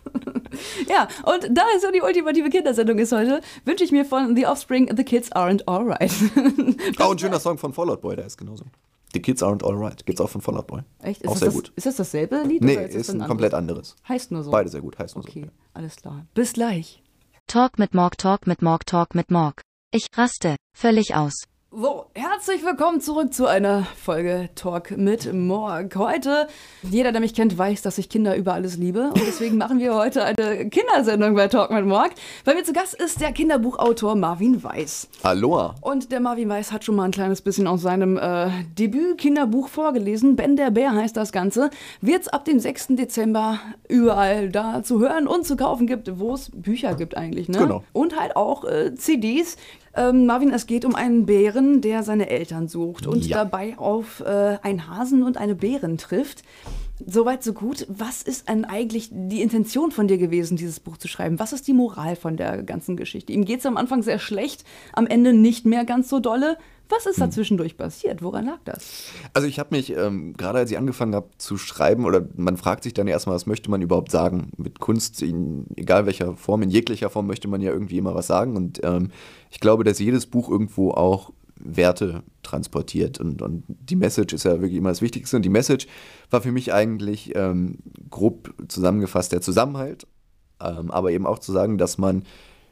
Ja, 0.90 1.08
und 1.24 1.48
da 1.58 1.62
es 1.76 1.82
so 1.82 1.92
die 1.92 2.02
ultimative 2.02 2.50
Kindersendung 2.50 2.98
ist 3.00 3.12
heute, 3.14 3.42
wünsche 3.66 3.84
ich 3.84 3.92
mir 3.92 4.04
von 4.06 4.36
The 4.36 4.48
Offspring 4.48 4.94
The 4.96 5.04
Kids 5.04 5.32
Aren't 5.32 5.66
Alright. 5.68 6.12
Oh, 7.00 7.12
ein 7.12 7.20
schöner 7.20 7.40
Song 7.40 7.58
von 7.58 7.74
Fallout 7.74 8.02
Boy, 8.02 8.16
der 8.16 8.26
ist 8.26 8.38
genauso. 8.38 8.66
The 9.14 9.22
Kids 9.22 9.42
Aren't 9.42 9.64
Alright. 9.64 10.06
Gibt's 10.06 10.22
auch 10.22 10.30
von 10.30 10.42
Fallout 10.42 10.68
Boy. 10.68 10.82
Echt? 11.02 11.22
Ist 11.22 11.28
auch 11.28 11.34
das 11.34 11.40
sehr 11.40 11.48
das, 11.48 11.56
gut. 11.56 11.74
Ist 11.76 11.86
das 11.86 11.96
dasselbe 11.96 12.44
Lied? 12.44 12.64
Nee, 12.64 12.78
oder 12.78 12.88
das 12.88 12.96
ist 12.96 13.10
ein 13.10 13.14
anderes? 13.16 13.28
komplett 13.30 13.54
anderes. 13.54 13.96
Heißt 14.08 14.32
nur 14.32 14.44
so. 14.44 14.52
Beide 14.52 14.70
sehr 14.70 14.82
gut, 14.82 15.00
heißt 15.00 15.16
nur 15.16 15.26
Okay, 15.26 15.44
so. 15.46 15.52
alles 15.74 15.96
klar. 15.96 16.26
Bis 16.34 16.54
gleich. 16.54 17.02
Talk 17.48 17.80
mit 17.80 17.94
Morg, 17.94 18.18
Talk 18.18 18.48
mit 18.48 18.62
Morg, 18.62 18.86
Talk 18.86 19.16
mit 19.16 19.32
Morg. 19.32 19.62
Ich 19.92 20.06
raste 20.16 20.56
völlig 20.78 21.16
aus. 21.16 21.34
So, 21.74 22.04
herzlich 22.16 22.66
willkommen 22.66 23.00
zurück 23.00 23.34
zu 23.34 23.46
einer 23.46 23.88
Folge 23.96 24.50
Talk 24.56 24.92
mit 24.98 25.32
Morg. 25.32 25.96
Heute, 25.96 26.50
jeder, 26.82 27.14
der 27.14 27.22
mich 27.22 27.34
kennt, 27.34 27.58
weiß, 27.58 27.82
dass 27.82 27.98
ich 27.98 28.10
Kinder 28.10 28.36
über 28.36 28.54
alles 28.54 28.76
liebe. 28.76 29.04
Und 29.04 29.26
deswegen 29.26 29.56
machen 29.56 29.80
wir 29.80 29.96
heute 29.96 30.26
eine 30.26 30.68
Kindersendung 30.68 31.34
bei 31.34 31.48
Talk 31.48 31.72
mit 31.72 31.86
Morg. 31.86 32.12
Bei 32.44 32.56
mir 32.56 32.66
zu 32.66 32.74
Gast 32.74 32.96
ist 32.96 33.22
der 33.22 33.32
Kinderbuchautor 33.32 34.18
Marvin 34.18 34.62
Weiß. 34.62 35.08
Aloha. 35.24 35.76
Und 35.80 36.12
der 36.12 36.20
Marvin 36.20 36.50
Weiß 36.50 36.74
hat 36.74 36.84
schon 36.84 36.98
mal 36.98 37.06
ein 37.06 37.12
kleines 37.12 37.40
bisschen 37.40 37.68
aus 37.68 37.82
seinem 37.84 38.18
äh, 38.18 38.50
Debüt-Kinderbuch 38.78 39.70
vorgelesen. 39.70 40.36
Ben 40.36 40.58
der 40.58 40.72
Bär 40.72 40.92
heißt 40.92 41.16
das 41.16 41.32
Ganze. 41.32 41.70
Wird 42.02 42.24
es 42.24 42.28
ab 42.28 42.44
dem 42.44 42.60
6. 42.60 42.88
Dezember 42.98 43.62
überall 43.88 44.50
da 44.50 44.84
zu 44.84 45.00
hören 45.00 45.26
und 45.26 45.46
zu 45.46 45.56
kaufen 45.56 45.88
gibt, 45.88 46.20
wo 46.20 46.34
es 46.34 46.52
Bücher 46.54 46.96
gibt 46.96 47.16
eigentlich. 47.16 47.48
Ne? 47.48 47.60
Genau. 47.60 47.84
Und 47.94 48.20
halt 48.20 48.36
auch 48.36 48.66
äh, 48.66 48.94
CDs. 48.94 49.56
Ähm, 49.96 50.26
Marvin, 50.26 50.52
es 50.52 50.68
geht 50.68 50.86
um 50.86 50.96
einen 50.96 51.26
Bären, 51.26 51.82
der 51.82 52.04
seine 52.04 52.30
Eltern 52.30 52.68
sucht 52.68 53.08
und 53.08 53.26
Ja. 53.26 53.44
dabei 53.44 53.78
auf 53.78 54.22
äh, 54.22 54.58
einen 54.62 54.88
Hasen 54.88 55.24
und 55.24 55.38
eine 55.38 55.56
Bären 55.56 55.98
trifft. 55.98 56.44
Soweit, 57.06 57.44
so 57.44 57.54
gut. 57.54 57.88
Was 57.90 58.22
ist 58.22 58.48
denn 58.48 58.64
eigentlich 58.64 59.10
die 59.12 59.42
Intention 59.42 59.92
von 59.92 60.08
dir 60.08 60.18
gewesen, 60.20 60.56
dieses 60.56 60.80
Buch 60.80 60.98
zu 60.98 61.08
schreiben? 61.08 61.40
Was 61.40 61.52
ist 61.52 61.68
die 61.68 61.74
Moral 61.74 62.16
von 62.16 62.38
der 62.38 62.62
ganzen 62.64 62.96
Geschichte? 62.96 63.34
Ihm 63.34 63.44
geht 63.44 63.60
es 63.62 63.66
am 63.66 63.76
Anfang 63.76 64.04
sehr 64.04 64.20
schlecht, 64.20 64.64
am 64.94 65.08
Ende 65.08 65.34
nicht 65.34 65.66
mehr 65.66 65.84
ganz 65.84 66.10
so 66.10 66.20
dolle. 66.20 66.58
Was 66.90 67.06
ist 67.06 67.20
da 67.22 67.26
Hm. 67.26 67.32
zwischendurch 67.32 67.78
passiert? 67.78 68.22
Woran 68.22 68.46
lag 68.46 68.60
das? 68.66 69.12
Also 69.34 69.48
ich 69.48 69.60
habe 69.60 69.74
mich, 69.76 69.96
ähm, 69.96 70.34
gerade 70.34 70.60
als 70.60 70.70
ich 70.72 70.78
angefangen 70.78 71.16
habe 71.16 71.30
zu 71.38 71.58
schreiben, 71.58 72.06
oder 72.06 72.28
man 72.36 72.58
fragt 72.58 72.84
sich 72.84 72.94
dann 72.94 73.08
erstmal, 73.08 73.34
was 73.36 73.46
möchte 73.46 73.72
man 73.72 73.82
überhaupt 73.82 74.12
sagen? 74.12 74.52
Mit 74.58 74.80
Kunst, 74.80 75.22
in 75.24 75.66
egal 75.78 76.06
welcher 76.06 76.36
Form, 76.36 76.62
in 76.62 76.70
jeglicher 76.70 77.10
Form 77.10 77.28
möchte 77.28 77.48
man 77.48 77.62
ja 77.62 77.72
irgendwie 77.72 77.98
immer 77.98 78.14
was 78.14 78.28
sagen. 78.28 78.58
Und 78.58 78.82
ähm, 78.84 79.10
ich 79.52 79.60
glaube, 79.60 79.84
dass 79.84 80.00
jedes 80.00 80.26
Buch 80.26 80.50
irgendwo 80.50 80.92
auch 80.92 81.32
Werte 81.64 82.24
transportiert. 82.42 83.20
Und, 83.20 83.42
und 83.42 83.64
die 83.68 83.96
Message 83.96 84.34
ist 84.34 84.46
ja 84.46 84.54
wirklich 84.54 84.76
immer 84.78 84.90
das 84.90 85.02
Wichtigste. 85.02 85.36
Und 85.36 85.44
die 85.44 85.50
Message 85.50 85.88
war 86.32 86.42
für 86.42 86.52
mich 86.52 86.74
eigentlich 86.74 87.36
ähm, 87.36 87.78
grob 88.10 88.54
zusammengefasst 88.68 89.32
der 89.32 89.42
Zusammenhalt, 89.42 90.08
ähm, 90.60 90.90
aber 90.90 91.12
eben 91.12 91.28
auch 91.28 91.40
zu 91.40 91.52
sagen, 91.52 91.78
dass 91.78 91.98
man 91.98 92.24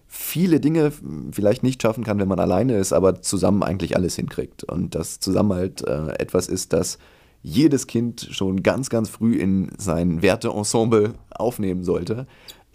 viele 0.08 0.60
Dinge 0.60 0.92
vielleicht 1.32 1.62
nicht 1.62 1.82
schaffen 1.82 2.04
kann, 2.04 2.18
wenn 2.18 2.28
man 2.28 2.40
alleine 2.40 2.78
ist, 2.78 2.94
aber 2.94 3.22
zusammen 3.22 3.62
eigentlich 3.62 3.96
alles 3.96 4.16
hinkriegt. 4.16 4.64
Und 4.64 4.96
dass 4.96 5.20
Zusammenhalt 5.20 5.86
äh, 5.88 6.14
etwas 6.18 6.48
ist, 6.48 6.74
das 6.74 6.98
jedes 7.42 7.88
Kind 7.88 8.28
schon 8.32 8.64
ganz, 8.64 8.90
ganz 8.90 9.10
früh 9.10 9.36
in 9.36 9.72
sein 9.78 10.22
Werteensemble 10.22 11.14
aufnehmen 11.30 11.84
sollte. 11.84 12.26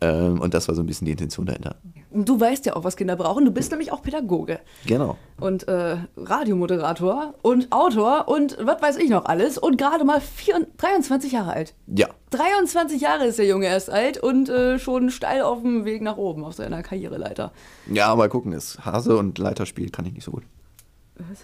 Ähm, 0.01 0.41
und 0.41 0.55
das 0.55 0.69
war 0.69 0.75
so 0.75 0.83
ein 0.83 0.87
bisschen 0.87 1.07
die 1.07 1.13
Intention 1.13 1.47
dahinter. 1.47 1.77
Und 1.83 2.04
Du 2.17 2.39
weißt 2.39 2.65
ja 2.67 2.77
auch, 2.77 2.85
was 2.85 2.97
Kinder 2.97 3.17
brauchen. 3.17 3.45
Du 3.45 3.51
bist 3.51 3.71
nämlich 3.73 3.91
auch 3.93 4.01
Pädagoge 4.03 4.61
Genau. 4.87 5.17
und 5.41 5.67
äh, 5.67 5.97
Radiomoderator 6.17 7.35
und 7.43 7.73
Autor 7.73 8.29
und 8.29 8.57
was 8.63 8.81
weiß 8.81 8.97
ich 8.99 9.11
noch 9.11 9.25
alles 9.25 9.59
und 9.59 9.77
gerade 9.79 10.05
mal 10.05 10.21
24, 10.21 10.77
23 10.79 11.33
Jahre 11.33 11.53
alt. 11.53 11.75
Ja. 11.87 12.07
23 12.31 13.01
Jahre 13.01 13.27
ist 13.27 13.39
der 13.39 13.47
Junge 13.47 13.67
erst 13.67 13.91
alt 13.91 14.19
und 14.19 14.49
äh, 14.49 14.79
schon 14.79 15.11
steil 15.11 15.43
auf 15.43 15.63
dem 15.63 15.85
Weg 15.85 16.03
nach 16.03 16.17
oben 16.17 16.45
auf 16.45 16.55
seiner 16.55 16.83
Karriereleiter. 16.83 17.53
Ja, 17.91 18.15
mal 18.15 18.29
gucken. 18.29 18.53
Das 18.53 18.85
Hase 18.85 19.17
und 19.17 19.39
Leiterspiel 19.39 19.91
kann 19.91 20.07
ich 20.07 20.13
nicht 20.15 20.25
so 20.25 20.31
gut. 20.31 20.45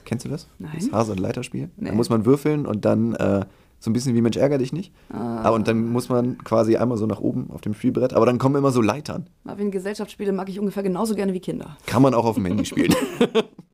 Kennst 0.04 0.24
du 0.24 0.28
das? 0.28 0.48
Nein. 0.59 0.72
Das 0.74 0.90
Hase 0.92 1.12
und 1.12 1.20
Leiterspiel? 1.20 1.70
Nee. 1.76 1.90
Da 1.90 1.94
muss 1.94 2.11
man 2.11 2.24
würfeln 2.26 2.66
und 2.66 2.85
dann 2.85 3.14
äh, 3.14 3.44
so 3.80 3.90
ein 3.90 3.92
bisschen 3.94 4.14
wie 4.14 4.20
Mensch 4.20 4.36
ärger 4.36 4.58
dich 4.58 4.72
nicht. 4.72 4.92
Ah. 5.12 5.40
Aber 5.42 5.56
und 5.56 5.66
dann 5.66 5.90
muss 5.90 6.08
man 6.08 6.38
quasi 6.38 6.76
einmal 6.76 6.98
so 6.98 7.06
nach 7.06 7.20
oben 7.20 7.50
auf 7.50 7.62
dem 7.62 7.74
Spielbrett, 7.74 8.12
aber 8.12 8.26
dann 8.26 8.38
kommen 8.38 8.56
immer 8.56 8.70
so 8.70 8.82
Leitern. 8.82 9.26
Marvin, 9.42 9.70
Gesellschaftsspiele 9.70 10.32
mag 10.32 10.48
ich 10.48 10.60
ungefähr 10.60 10.82
genauso 10.82 11.14
gerne 11.14 11.32
wie 11.32 11.40
Kinder. 11.40 11.76
Kann 11.86 12.02
man 12.02 12.14
auch 12.14 12.26
auf 12.26 12.36
dem 12.36 12.44
Handy 12.44 12.66
spielen. 12.66 12.94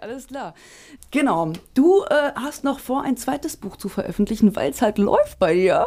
Alles 0.00 0.26
klar. 0.26 0.54
Genau. 1.10 1.52
Du 1.74 2.02
äh, 2.04 2.32
hast 2.34 2.64
noch 2.64 2.80
vor, 2.80 3.02
ein 3.02 3.16
zweites 3.16 3.56
Buch 3.56 3.76
zu 3.76 3.88
veröffentlichen, 3.88 4.54
weil 4.56 4.70
es 4.70 4.82
halt 4.82 4.98
läuft 4.98 5.38
bei 5.38 5.54
dir. 5.54 5.86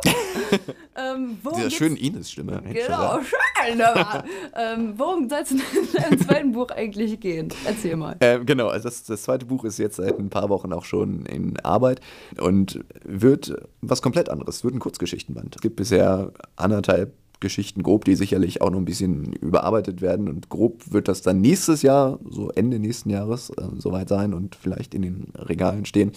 ähm, 0.96 1.38
worum 1.44 1.60
Dieser 1.60 1.72
schönen 1.72 1.96
Ines-Stimme. 1.98 2.62
Genau, 2.72 3.20
schön. 3.22 3.82
aber, 3.82 4.24
ähm, 4.56 4.94
worum 4.98 5.30
soll 5.30 5.40
es 5.40 5.52
in 5.52 5.62
deinem 5.94 6.20
zweiten 6.20 6.52
Buch 6.52 6.70
eigentlich 6.70 7.20
gehen? 7.20 7.50
Erzähl 7.66 7.96
mal. 7.96 8.16
Ähm, 8.22 8.46
genau, 8.46 8.68
also 8.68 8.88
das, 8.88 9.04
das 9.04 9.24
zweite 9.24 9.46
Buch 9.46 9.64
ist 9.66 9.78
jetzt 9.78 9.98
seit 9.98 10.18
ein 10.18 10.30
paar 10.30 10.50
Wochen 10.50 10.74
auch 10.74 10.86
schon 10.86 11.26
in 11.26 11.60
Arbeit 11.62 12.02
und 12.40 12.84
wird 13.04 13.54
was 13.82 14.02
komplett 14.02 14.30
anderes. 14.30 14.58
Es 14.58 14.64
wird 14.64 14.76
ein 14.76 14.80
Kurzgeschichtenband. 14.80 15.56
Es 15.56 15.62
gibt 15.62 15.76
bisher 15.76 16.32
anderthalb 16.56 17.14
Geschichten 17.40 17.84
grob, 17.84 18.06
die 18.06 18.16
sicherlich 18.16 18.62
auch 18.62 18.70
noch 18.70 18.78
ein 18.80 18.86
bisschen 18.86 19.34
überarbeitet 19.34 20.02
werden 20.02 20.28
und 20.28 20.50
grob 20.50 20.92
wird 20.92 21.08
das 21.08 21.22
dann 21.22 21.40
nächstes 21.42 21.82
Jahr, 21.82 22.20
so 22.30 22.50
Ende 22.52 22.80
nächsten 22.80 23.10
Jahres, 23.10 23.50
äh, 23.52 23.64
soweit 23.78 24.10
sein 24.10 24.34
und 24.34 24.56
vielleicht 24.56 24.94
in 24.94 25.02
den 25.02 25.28
Regalen 25.36 25.86
stehen. 25.86 26.12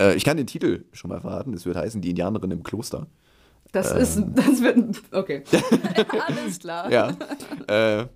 Äh, 0.00 0.14
ich 0.14 0.24
kann 0.24 0.36
den 0.36 0.46
Titel 0.46 0.84
schon 0.92 1.08
mal 1.10 1.20
verraten. 1.20 1.52
Es 1.54 1.66
wird 1.66 1.76
heißen 1.76 2.00
Die 2.00 2.10
Indianerin 2.10 2.50
im 2.52 2.62
Kloster. 2.62 3.06
Das 3.72 3.92
ist, 3.92 4.20
das 4.34 4.60
wird, 4.62 4.76
ein- 4.76 4.96
okay. 5.12 5.42
Alles 6.26 6.58
klar. 6.58 6.90
Ja. 6.90 7.16
äh, 7.68 8.06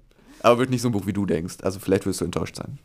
aber 0.40 0.58
wird 0.58 0.70
nicht 0.70 0.82
so 0.82 0.88
ein 0.88 0.92
Buch, 0.92 1.06
wie 1.06 1.12
du 1.12 1.26
denkst. 1.26 1.58
Also 1.62 1.78
vielleicht 1.80 2.06
wirst 2.06 2.20
du 2.20 2.24
enttäuscht 2.24 2.56
sein. 2.56 2.78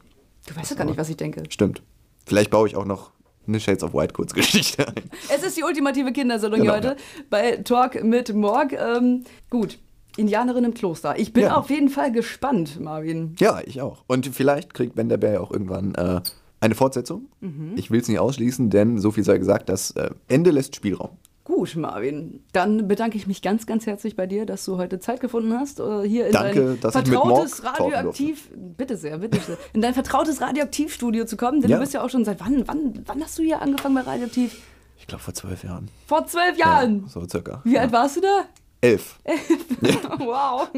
Du 0.47 0.55
weißt 0.55 0.71
ja 0.71 0.77
gar 0.77 0.85
nicht, 0.85 0.97
was 0.97 1.09
ich 1.09 1.17
denke. 1.17 1.43
Stimmt. 1.49 1.81
Vielleicht 2.25 2.51
baue 2.51 2.67
ich 2.67 2.75
auch 2.75 2.85
noch 2.85 3.11
eine 3.49 3.59
Shades 3.59 3.83
of 3.83 3.93
White 3.93 4.13
Kurzgeschichte 4.13 4.87
ein. 4.87 5.09
Es 5.33 5.43
ist 5.43 5.57
die 5.57 5.63
ultimative 5.63 6.11
Kindersendung 6.13 6.61
Genau, 6.61 6.73
heute 6.75 6.95
bei 7.29 7.57
Talk 7.57 8.03
mit 8.03 8.33
Morg. 8.33 8.71
Ähm, 8.73 9.23
gut, 9.49 9.77
Indianerin 10.17 10.63
im 10.63 10.73
Kloster. 10.73 11.17
Ich 11.19 11.33
bin 11.33 11.43
Ja. 11.43 11.55
auf 11.57 11.69
jeden 11.69 11.89
Fall 11.89 12.11
gespannt, 12.11 12.79
Marvin. 12.79 13.35
Ja, 13.39 13.59
ich 13.65 13.81
auch. 13.81 14.03
Und 14.07 14.27
vielleicht 14.27 14.73
kriegt 14.73 14.95
Ben 14.95 15.09
der 15.09 15.17
Bär 15.17 15.33
ja 15.33 15.39
auch 15.39 15.51
irgendwann 15.51 15.95
äh, 15.95 16.21
eine 16.61 16.75
Fortsetzung. 16.75 17.27
Ich 17.75 17.89
will 17.89 18.01
es 18.01 18.07
nicht 18.07 18.19
ausschließen, 18.19 18.69
denn 18.69 18.97
so 18.99 19.11
viel 19.11 19.23
sei 19.23 19.37
gesagt, 19.37 19.69
das 19.69 19.91
äh, 19.91 20.09
Ende 20.27 20.51
lässt 20.51 20.75
Spielraum. 20.75 21.11
Gut. 21.49 21.75
Marvin. 21.75 22.43
Dann 22.53 22.87
bedanke 22.87 23.17
ich 23.17 23.25
mich 23.25 23.41
ganz, 23.41 23.65
ganz 23.65 23.87
herzlich 23.87 24.15
bei 24.15 24.27
dir, 24.27 24.45
dass 24.45 24.63
du 24.65 24.77
heute 24.77 24.99
Zeit 24.99 25.19
gefunden 25.19 25.53
hast, 25.53 25.79
äh, 25.79 26.07
hier 26.07 26.27
in 26.27 26.31
Danke, 26.31 26.77
dein 26.79 26.91
vertrautes 26.91 27.63
Radioaktiv, 27.63 28.49
bitte 28.55 28.95
sehr, 28.95 29.17
bitte 29.17 29.39
sehr, 29.39 29.57
in 29.73 29.81
dein 29.81 29.93
vertrautes 29.93 30.41
Radioaktivstudio 30.41 31.25
zu 31.25 31.37
kommen, 31.37 31.59
denn 31.61 31.71
Ja. 31.71 31.77
du 31.77 31.81
bist 31.81 31.93
ja 31.93 32.03
auch 32.03 32.09
schon 32.09 32.23
seit 32.23 32.39
wann, 32.39 32.67
wann, 32.67 33.01
wann 33.05 33.21
hast 33.23 33.37
du 33.39 33.43
hier 33.43 33.61
angefangen 33.61 33.95
bei 33.95 34.01
Radioaktiv? 34.01 34.61
Ich 34.97 35.07
glaube 35.07 35.23
vor 35.23 35.33
zwölf 35.33 35.63
Jahren. 35.63 35.89
Vor 36.05 36.25
zwölf 36.27 36.57
Jahren. 36.57 37.01
Ja, 37.03 37.09
so 37.09 37.27
circa. 37.27 37.61
Wie 37.63 37.79
alt 37.79 37.91
warst 37.91 38.17
du 38.17 38.21
da? 38.21 38.45
Elf. 38.81 39.19
wow. 40.19 40.69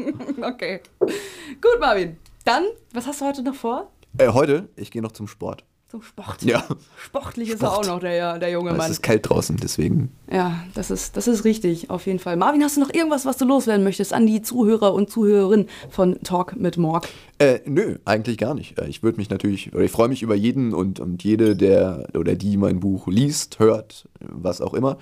okay. 0.42 0.80
Gut, 0.98 1.80
Marvin. 1.80 2.16
Dann, 2.44 2.64
was 2.92 3.06
hast 3.06 3.20
du 3.20 3.26
heute 3.26 3.42
noch 3.42 3.54
vor? 3.54 3.92
Äh, 4.18 4.28
heute, 4.28 4.68
ich 4.76 4.90
gehe 4.90 5.02
noch 5.02 5.12
zum 5.12 5.28
Sport. 5.28 5.64
Zum 5.92 6.00
Sport. 6.00 6.42
Ja. 6.42 6.64
Sportlich 6.96 7.50
ist 7.50 7.62
er 7.62 7.68
Sport. 7.70 7.86
auch 7.86 7.92
noch, 7.96 8.00
der, 8.00 8.38
der 8.38 8.50
junge 8.50 8.70
Es 8.70 8.78
Mann. 8.78 8.90
ist 8.90 9.02
kalt 9.02 9.28
draußen, 9.28 9.58
deswegen. 9.58 10.10
Ja, 10.32 10.64
das 10.74 10.90
ist, 10.90 11.18
das 11.18 11.28
ist 11.28 11.44
richtig, 11.44 11.90
auf 11.90 12.06
jeden 12.06 12.18
Fall. 12.18 12.38
Marvin, 12.38 12.64
hast 12.64 12.78
du 12.78 12.80
noch 12.80 12.94
irgendwas, 12.94 13.26
was 13.26 13.36
du 13.36 13.44
loswerden 13.44 13.84
möchtest 13.84 14.14
an 14.14 14.26
die 14.26 14.40
Zuhörer 14.40 14.94
und 14.94 15.10
Zuhörerinnen 15.10 15.68
von 15.90 16.18
Talk 16.22 16.56
mit 16.56 16.78
Morg? 16.78 17.06
Äh, 17.38 17.60
nö, 17.66 17.98
eigentlich 18.06 18.38
gar 18.38 18.54
nicht. 18.54 18.78
Äh, 18.78 18.88
Ich 18.88 19.02
würde 19.02 19.18
mich 19.18 19.28
natürlich, 19.28 19.74
oder 19.74 19.84
ich 19.84 19.90
freue 19.92 20.08
mich 20.08 20.22
über 20.22 20.34
jeden 20.34 20.72
und, 20.72 20.98
und 20.98 21.22
jede, 21.24 21.54
der 21.56 22.08
oder 22.14 22.36
die 22.36 22.56
mein 22.56 22.80
Buch 22.80 23.06
liest, 23.06 23.58
hört, 23.58 24.08
was 24.20 24.62
auch 24.62 24.72
immer. 24.72 24.96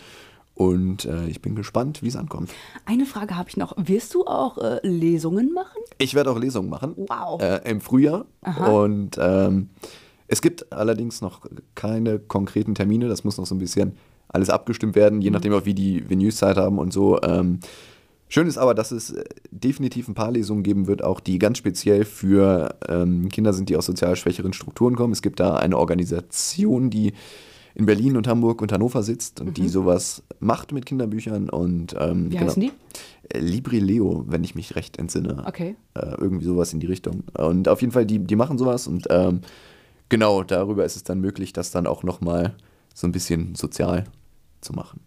Und 0.55 1.05
äh, 1.05 1.27
ich 1.29 1.41
bin 1.41 1.55
gespannt, 1.55 2.03
wie 2.03 2.09
es 2.09 2.17
ankommt. 2.17 2.51
Eine 2.85 3.07
Frage 3.07 3.37
habe 3.37 3.49
ich 3.49 3.57
noch. 3.57 3.75
Wirst 3.79 4.13
du 4.15 4.27
auch 4.27 4.59
äh, 4.59 4.81
Lesungen 4.83 5.55
machen? 5.55 5.79
Ich 5.99 6.15
werde 6.15 6.33
auch 6.33 6.39
Lesungen 6.39 6.69
machen. 6.69 6.95
Wow. 6.97 7.41
Äh, 7.41 7.61
Im 7.71 7.81
Frühjahr. 7.81 8.27
Und 8.69 9.17
ähm, 9.21 9.71
es 10.33 10.41
gibt 10.43 10.73
allerdings 10.73 11.21
noch 11.21 11.41
keine 11.75 12.19
konkreten 12.21 12.75
Termine. 12.75 13.09
Das 13.09 13.25
muss 13.25 13.37
noch 13.37 13.47
so 13.47 13.55
ein 13.55 13.59
bisschen 13.59 13.93
alles 14.29 14.49
abgestimmt 14.49 14.95
werden, 14.95 15.17
Mhm. 15.17 15.23
je 15.23 15.31
nachdem 15.31 15.53
auch, 15.53 15.65
wie 15.65 15.75
die 15.75 16.09
Venues 16.09 16.37
Zeit 16.37 16.57
haben 16.57 16.79
und 16.79 16.93
so. 16.93 17.21
Ähm, 17.23 17.59
schön 18.29 18.47
ist 18.47 18.59
aber, 18.59 18.75
dass 18.75 18.93
es 18.93 19.11
äh, 19.11 19.25
definitiv 19.51 20.07
ein 20.07 20.15
paar 20.15 20.31
Lesungen 20.31 20.63
geben 20.63 20.87
wird, 20.87 21.03
auch 21.03 21.19
die 21.19 21.39
ganz 21.41 21.59
speziell 21.59 22.05
für 22.05 22.77
ähm, 22.89 23.29
Kinder 23.29 23.53
sind, 23.53 23.69
die 23.69 23.77
aus 23.77 23.87
sozial 23.87 24.15
schwächeren 24.15 24.53
Strukturen 24.53 24.95
kommen. 24.95 25.13
Es 25.13 25.23
gibt 25.23 25.41
da 25.41 25.57
eine 25.57 25.77
Organisation, 25.77 26.91
die 26.91 27.13
in 27.75 27.87
Berlin 27.87 28.17
und 28.17 28.27
Hamburg 28.29 28.63
und 28.63 28.73
Hannover 28.73 29.03
sitzt 29.03 29.41
und 29.41 29.57
die 29.57 29.69
sowas 29.69 30.23
macht 30.39 30.73
mit 30.73 30.87
Kinderbüchern. 30.87 31.49
Und, 31.51 31.95
ähm, 31.99 32.25
Mhm. 32.27 32.27
Wie 32.27 32.37
genau. 32.37 32.47
heißen 32.51 32.61
die? 32.63 32.73
Äh, 33.31 33.39
Librileo, 33.41 34.25
wenn 34.29 34.45
ich 34.45 34.55
mich 34.55 34.77
recht 34.77 34.99
entsinne. 34.99 35.43
Okay. 35.47 35.75
Äh, 35.95 36.15
irgendwie 36.19 36.45
sowas 36.45 36.73
in 36.73 36.79
die 36.81 36.87
Richtung. 36.87 37.25
Und 37.37 37.69
auf 37.69 37.81
jeden 37.81 37.93
Fall, 37.93 38.07
die, 38.07 38.19
die 38.21 38.37
machen 38.37 38.59
sowas 38.59 38.87
und 38.87 39.07
ähm, 39.11 39.41
genau 40.11 40.43
darüber 40.43 40.85
ist 40.85 40.97
es 40.97 41.05
dann 41.05 41.21
möglich, 41.21 41.55
das 41.55 41.71
dann 41.71 41.87
auch 41.87 42.03
nochmal 42.03 42.55
so 42.95 43.07
ein 43.07 43.13
bisschen 43.13 43.55
sozial 43.55 44.05
zu 44.61 44.75
machen. 44.75 45.01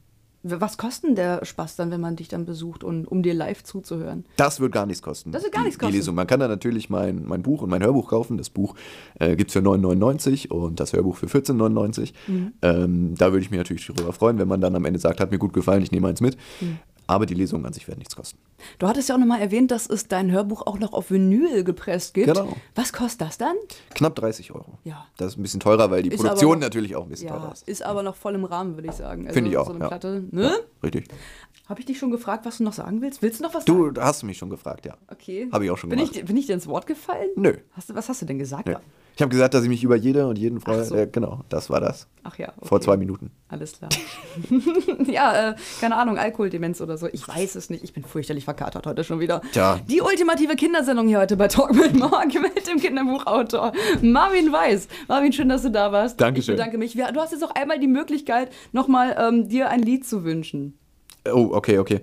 Was 0.46 0.78
kostet 0.78 1.08
denn 1.08 1.16
der 1.16 1.46
Spaß 1.46 1.78
dann, 1.78 1.90
wenn 1.90 2.02
man 2.02 2.18
dich 2.18 2.28
dann 2.28 2.44
besucht, 2.44 2.84
und, 2.84 3.06
um 3.06 3.24
dir 3.24 3.34
live 3.34 3.64
zuzuhören? 3.64 4.26
Das 4.36 4.60
wird 4.60 4.74
gar 4.74 4.86
nichts 4.86 5.02
kosten. 5.02 5.32
Das 5.32 5.42
wird 5.44 5.54
gar 5.54 5.62
die, 5.62 5.68
nichts 5.68 5.80
kosten. 5.80 5.94
Die 5.94 5.98
Lesung. 6.00 6.16
Man 6.16 6.28
kann 6.28 6.42
da 6.42 6.50
natürlich 6.50 6.90
mein, 6.90 7.24
mein 7.26 7.44
Buch 7.44 7.62
und 7.62 7.70
mein 7.70 7.82
Hörbuch 7.82 8.10
kaufen. 8.10 8.38
Das 8.38 8.50
Buch 8.50 8.76
äh, 9.20 9.38
gibt 9.38 9.52
es 9.52 9.54
für 9.54 9.60
9,99 9.60 10.50
und 10.50 10.82
das 10.82 10.92
Hörbuch 10.92 11.16
für 11.16 11.28
14,99. 11.28 12.12
Mhm. 12.28 12.54
Ähm, 12.62 13.16
da 13.18 13.32
würde 13.32 13.46
ich 13.46 13.52
mich 13.52 13.58
natürlich 13.58 13.88
darüber 13.88 14.12
freuen, 14.12 14.38
wenn 14.38 14.50
man 14.50 14.60
dann 14.60 14.76
am 14.76 14.84
Ende 14.84 15.00
sagt, 15.00 15.22
hat 15.22 15.32
mir 15.32 15.40
gut 15.40 15.54
gefallen, 15.54 15.82
ich 15.82 15.94
nehme 15.94 16.10
eins 16.10 16.20
mit. 16.20 16.36
Mhm. 16.60 16.80
Aber 17.14 17.26
die 17.28 17.36
Lesungen 17.36 17.66
an 17.66 17.74
sich 17.74 17.88
werden 17.88 18.00
nichts 18.00 18.16
kosten. 18.16 18.40
Du 18.80 18.88
hattest 18.88 19.08
ja 19.10 19.16
auch 19.16 19.20
nochmal 19.20 19.40
erwähnt, 19.42 19.70
dass 19.70 19.88
es 19.88 20.08
dein 20.08 20.32
Hörbuch 20.32 20.66
auch 20.66 20.80
noch 20.80 20.94
auf 20.94 21.12
Vinyl 21.12 21.64
gepresst 21.64 22.14
gibt. 22.16 22.28
Genau. 22.28 22.56
Was 22.74 22.92
kostet 22.92 23.22
das 23.28 23.38
dann? 23.38 23.56
Knapp 23.94 24.16
30 24.16 24.52
Euro. 24.52 24.78
Ja. 24.84 25.06
Das 25.18 25.34
ist 25.34 25.38
ein 25.38 25.44
bisschen 25.44 25.60
teurer, 25.60 25.92
weil 25.92 26.02
die 26.02 26.10
Ist 26.10 26.18
Produktion 26.22 26.54
aber 26.54 26.62
natürlich 26.62 26.96
auch 26.96 27.04
ein 27.04 27.10
bisschen 27.10 27.30
teurer 27.30 27.44
Ja, 27.48 27.52
ist. 27.52 27.68
ist 27.68 27.84
aber 27.84 28.02
noch 28.02 28.16
voll 28.16 28.34
im 28.36 28.46
Rahmen, 28.46 28.76
würde 28.76 28.88
ich 28.90 28.96
sagen. 28.96 29.28
Also 29.28 29.34
Finde 29.36 29.52
ich 29.52 29.58
auch, 29.58 29.68
So 29.68 29.74
eine 29.74 29.82
ja. 29.82 29.88
Platte, 29.90 30.24
ne? 30.32 30.54
Richtig. 30.82 31.06
Habe 31.70 31.80
ich 31.80 31.86
dich 31.86 31.98
schon 31.98 32.12
gefragt, 32.12 32.46
was 32.46 32.58
du 32.58 32.64
noch 32.66 32.74
sagen 32.74 33.02
willst? 33.02 33.22
Willst 33.22 33.40
du 33.40 33.44
noch 33.46 33.54
was 33.54 33.64
Du 33.64 33.86
sagen? 33.86 34.02
hast 34.02 34.24
mich 34.24 34.38
schon 34.38 34.50
gefragt, 34.50 34.86
ja. 34.86 34.96
Okay. 35.10 35.48
Hab 35.50 35.62
ich 35.62 35.72
auch 35.72 35.78
schon 35.78 35.90
bin 35.90 36.00
gemacht. 36.00 36.18
Ich, 36.18 36.26
bin 36.26 36.36
ich 36.36 36.46
dir 36.46 36.54
ins 36.54 36.68
Wort 36.68 36.88
gefallen? 36.88 37.30
Nö. 37.38 37.54
Hast 37.72 37.90
du, 37.90 37.96
was 37.96 38.10
hast 38.10 38.22
du 38.22 38.26
denn 38.26 38.38
gesagt? 38.38 38.68
Nö. 38.68 38.76
Ich 39.16 39.22
habe 39.22 39.30
gesagt, 39.30 39.54
dass 39.54 39.64
ich 39.64 39.70
mich 39.70 39.82
über 39.84 39.96
jede 39.96 40.28
und 40.28 40.38
jeden 40.38 40.60
freue. 40.60 40.84
So. 40.84 40.96
Äh, 40.96 41.08
genau, 41.10 41.42
das 41.48 41.70
war 41.70 41.80
das. 41.80 42.08
Ach 42.24 42.38
ja. 42.38 42.50
Okay. 42.58 42.68
Vor 42.68 42.82
zwei 42.82 42.98
Minuten. 42.98 43.32
Alles 43.48 43.74
klar. 43.74 43.90
ja, 45.06 45.52
äh, 45.52 45.56
keine 45.80 45.96
Ahnung, 45.96 46.18
Alkoholdemenz 46.18 46.82
oder 46.82 46.98
so. 46.98 47.08
Ich 47.14 47.26
weiß 47.26 47.56
es 47.56 47.70
nicht. 47.70 47.84
Ich 47.84 47.94
bin 47.94 48.04
fürchterlich 48.04 48.44
verkatert 48.44 48.86
heute 48.86 49.04
schon 49.06 49.20
wieder. 49.22 49.42
Tja. 49.54 49.80
Die 49.88 50.02
ultimative 50.02 50.56
Kindersendung 50.56 51.08
hier 51.08 51.20
heute 51.20 51.38
bei 51.38 51.48
Talk 51.48 51.74
mit 51.76 51.96
Mark 51.98 52.34
mit 52.34 52.68
dem 52.68 52.80
Kinderbuchautor 52.80 53.72
Marvin 54.02 54.52
Weiß. 54.52 54.88
Marvin, 55.08 55.32
schön, 55.32 55.48
dass 55.48 55.62
du 55.62 55.72
da 55.72 55.92
warst. 55.94 56.20
Dankeschön. 56.20 56.56
Ich 56.56 56.58
bedanke 56.58 56.78
mich. 56.78 56.94
Du 56.94 57.22
hast 57.22 57.32
jetzt 57.32 57.44
auch 57.44 57.56
einmal 57.56 57.80
die 57.80 57.88
Möglichkeit, 57.88 58.52
nochmal 58.74 59.16
ähm, 59.18 59.48
dir 59.48 59.70
ein 59.70 59.82
Lied 59.82 60.06
zu 60.06 60.24
wünschen. 60.26 60.78
Oh, 61.32 61.50
okay, 61.54 61.78
okay. 61.78 62.02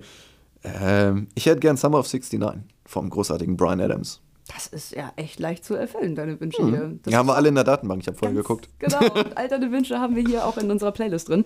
Ähm, 0.63 1.27
ich 1.35 1.45
hätte 1.45 1.59
gern 1.59 1.77
Summer 1.77 1.99
of 1.99 2.11
69 2.11 2.61
vom 2.85 3.09
großartigen 3.09 3.57
Brian 3.57 3.81
Adams. 3.81 4.21
Das 4.53 4.67
ist 4.67 4.91
ja 4.91 5.13
echt 5.15 5.39
leicht 5.39 5.63
zu 5.63 5.75
erfüllen, 5.75 6.15
deine 6.15 6.39
Wünsche 6.39 6.63
hier. 6.65 6.71
Das 6.71 6.89
Mhm. 6.89 7.01
Die 7.07 7.15
haben 7.15 7.27
wir 7.27 7.35
alle 7.35 7.49
in 7.49 7.55
der 7.55 7.63
Datenbank. 7.63 8.01
Ich 8.01 8.07
habe 8.07 8.17
vorher 8.17 8.35
Ganz 8.35 8.47
geguckt. 8.47 8.69
Genau, 8.79 8.99
und 9.13 9.37
alterne 9.37 9.71
Wünsche 9.71 9.99
haben 9.99 10.15
wir 10.15 10.23
hier 10.23 10.45
auch 10.45 10.57
in 10.57 10.69
unserer 10.69 10.91
Playlist 10.91 11.29
drin. 11.29 11.45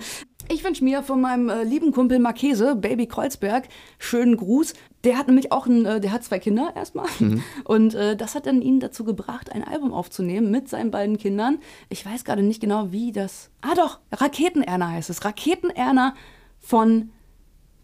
Ich 0.51 0.63
wünsche 0.63 0.83
mir 0.83 1.03
von 1.03 1.21
meinem 1.21 1.49
äh, 1.49 1.63
lieben 1.63 1.91
Kumpel 1.91 2.19
Marchese, 2.19 2.75
Baby 2.75 3.07
Kreuzberg, 3.07 3.67
schönen 3.99 4.37
Gruß. 4.37 4.73
Der 5.03 5.17
hat 5.17 5.27
nämlich 5.27 5.51
auch 5.51 5.67
ein, 5.67 5.85
äh, 5.85 5.99
der 5.99 6.11
hat 6.11 6.23
zwei 6.23 6.39
Kinder 6.39 6.71
erstmal. 6.75 7.07
Und 7.63 7.93
äh, 7.93 8.15
das 8.15 8.33
hat 8.33 8.47
dann 8.47 8.61
ihn 8.61 8.79
dazu 8.79 9.03
gebracht, 9.03 9.51
ein 9.51 9.63
Album 9.63 9.93
aufzunehmen 9.93 10.49
mit 10.49 10.69
seinen 10.69 10.89
beiden 10.91 11.17
Kindern. 11.17 11.59
Ich 11.89 12.05
weiß 12.05 12.23
gerade 12.23 12.43
nicht 12.43 12.61
genau, 12.61 12.91
wie 12.91 13.11
das. 13.11 13.49
Ah 13.61 13.75
doch, 13.75 13.99
Raketenerna 14.11 14.89
heißt 14.91 15.09
es. 15.09 15.25
Raketenerna 15.25 16.15
von 16.59 17.11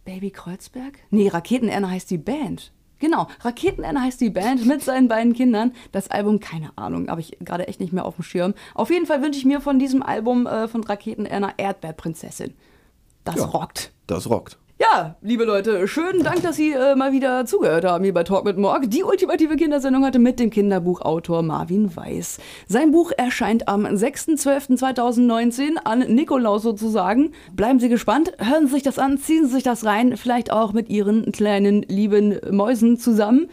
Baby 0.05 0.31
Kreuzberg? 0.31 0.99
Nee, 1.09 1.27
Raketenerna 1.29 1.89
heißt 1.89 2.09
die 2.09 2.17
Band. 2.17 2.71
Genau, 2.99 3.27
Raketenerna 3.41 4.01
heißt 4.01 4.21
die 4.21 4.29
Band 4.29 4.65
mit 4.67 4.83
seinen 4.83 5.07
beiden 5.07 5.33
Kindern. 5.33 5.73
Das 5.91 6.09
Album, 6.09 6.39
keine 6.39 6.75
Ahnung, 6.77 7.09
habe 7.09 7.21
ich 7.21 7.37
gerade 7.39 7.67
echt 7.67 7.79
nicht 7.79 7.93
mehr 7.93 8.05
auf 8.05 8.15
dem 8.15 8.23
Schirm. 8.23 8.53
Auf 8.75 8.89
jeden 8.89 9.05
Fall 9.05 9.21
wünsche 9.21 9.39
ich 9.39 9.45
mir 9.45 9.61
von 9.61 9.79
diesem 9.79 10.03
Album 10.03 10.45
äh, 10.47 10.67
von 10.67 10.83
Raketenerna 10.83 11.53
Erdbeerprinzessin. 11.57 12.53
Das 13.23 13.35
Ja. 13.35 13.45
rockt. 13.45 13.91
Das 14.07 14.29
rockt. 14.29 14.57
Ja, 14.81 15.15
liebe 15.21 15.43
Leute, 15.43 15.87
schönen 15.87 16.23
Dank, 16.23 16.41
dass 16.41 16.55
Sie 16.55 16.71
äh, 16.71 16.95
mal 16.95 17.11
wieder 17.11 17.45
zugehört 17.45 17.85
haben 17.85 18.03
hier 18.03 18.15
bei 18.15 18.23
Talk 18.23 18.45
mit 18.45 18.57
Morg. 18.57 18.89
Die 18.89 19.03
ultimative 19.03 19.55
Kindersendung 19.55 20.03
hatte 20.03 20.17
mit 20.17 20.39
dem 20.39 20.49
Kinderbuchautor 20.49 21.43
Marvin 21.43 21.95
Weiß. 21.95 22.39
Sein 22.65 22.89
Buch 22.89 23.11
erscheint 23.15 23.67
am 23.67 23.85
6.12.2019 23.85 25.75
an 25.83 25.99
Nikolaus 25.99 26.63
sozusagen. 26.63 27.33
Bleiben 27.53 27.79
Sie 27.79 27.89
gespannt, 27.89 28.33
hören 28.39 28.65
Sie 28.65 28.73
sich 28.73 28.81
das 28.83 28.97
an, 28.97 29.19
ziehen 29.19 29.45
Sie 29.45 29.53
sich 29.53 29.63
das 29.63 29.85
rein, 29.85 30.17
vielleicht 30.17 30.51
auch 30.51 30.73
mit 30.73 30.89
Ihren 30.89 31.31
kleinen 31.31 31.83
lieben 31.83 32.39
Mäusen 32.49 32.97
zusammen. 32.97 33.51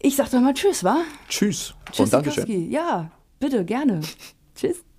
Ich 0.00 0.14
sag 0.14 0.30
doch 0.30 0.40
mal 0.40 0.54
Tschüss, 0.54 0.84
wa? 0.84 0.98
Tschüss. 1.28 1.74
Tschüss, 1.90 2.04
und 2.04 2.12
Dankeschön. 2.12 2.70
Ja, 2.70 3.10
bitte, 3.40 3.64
gerne. 3.64 4.02
Tschüss. 4.54 4.84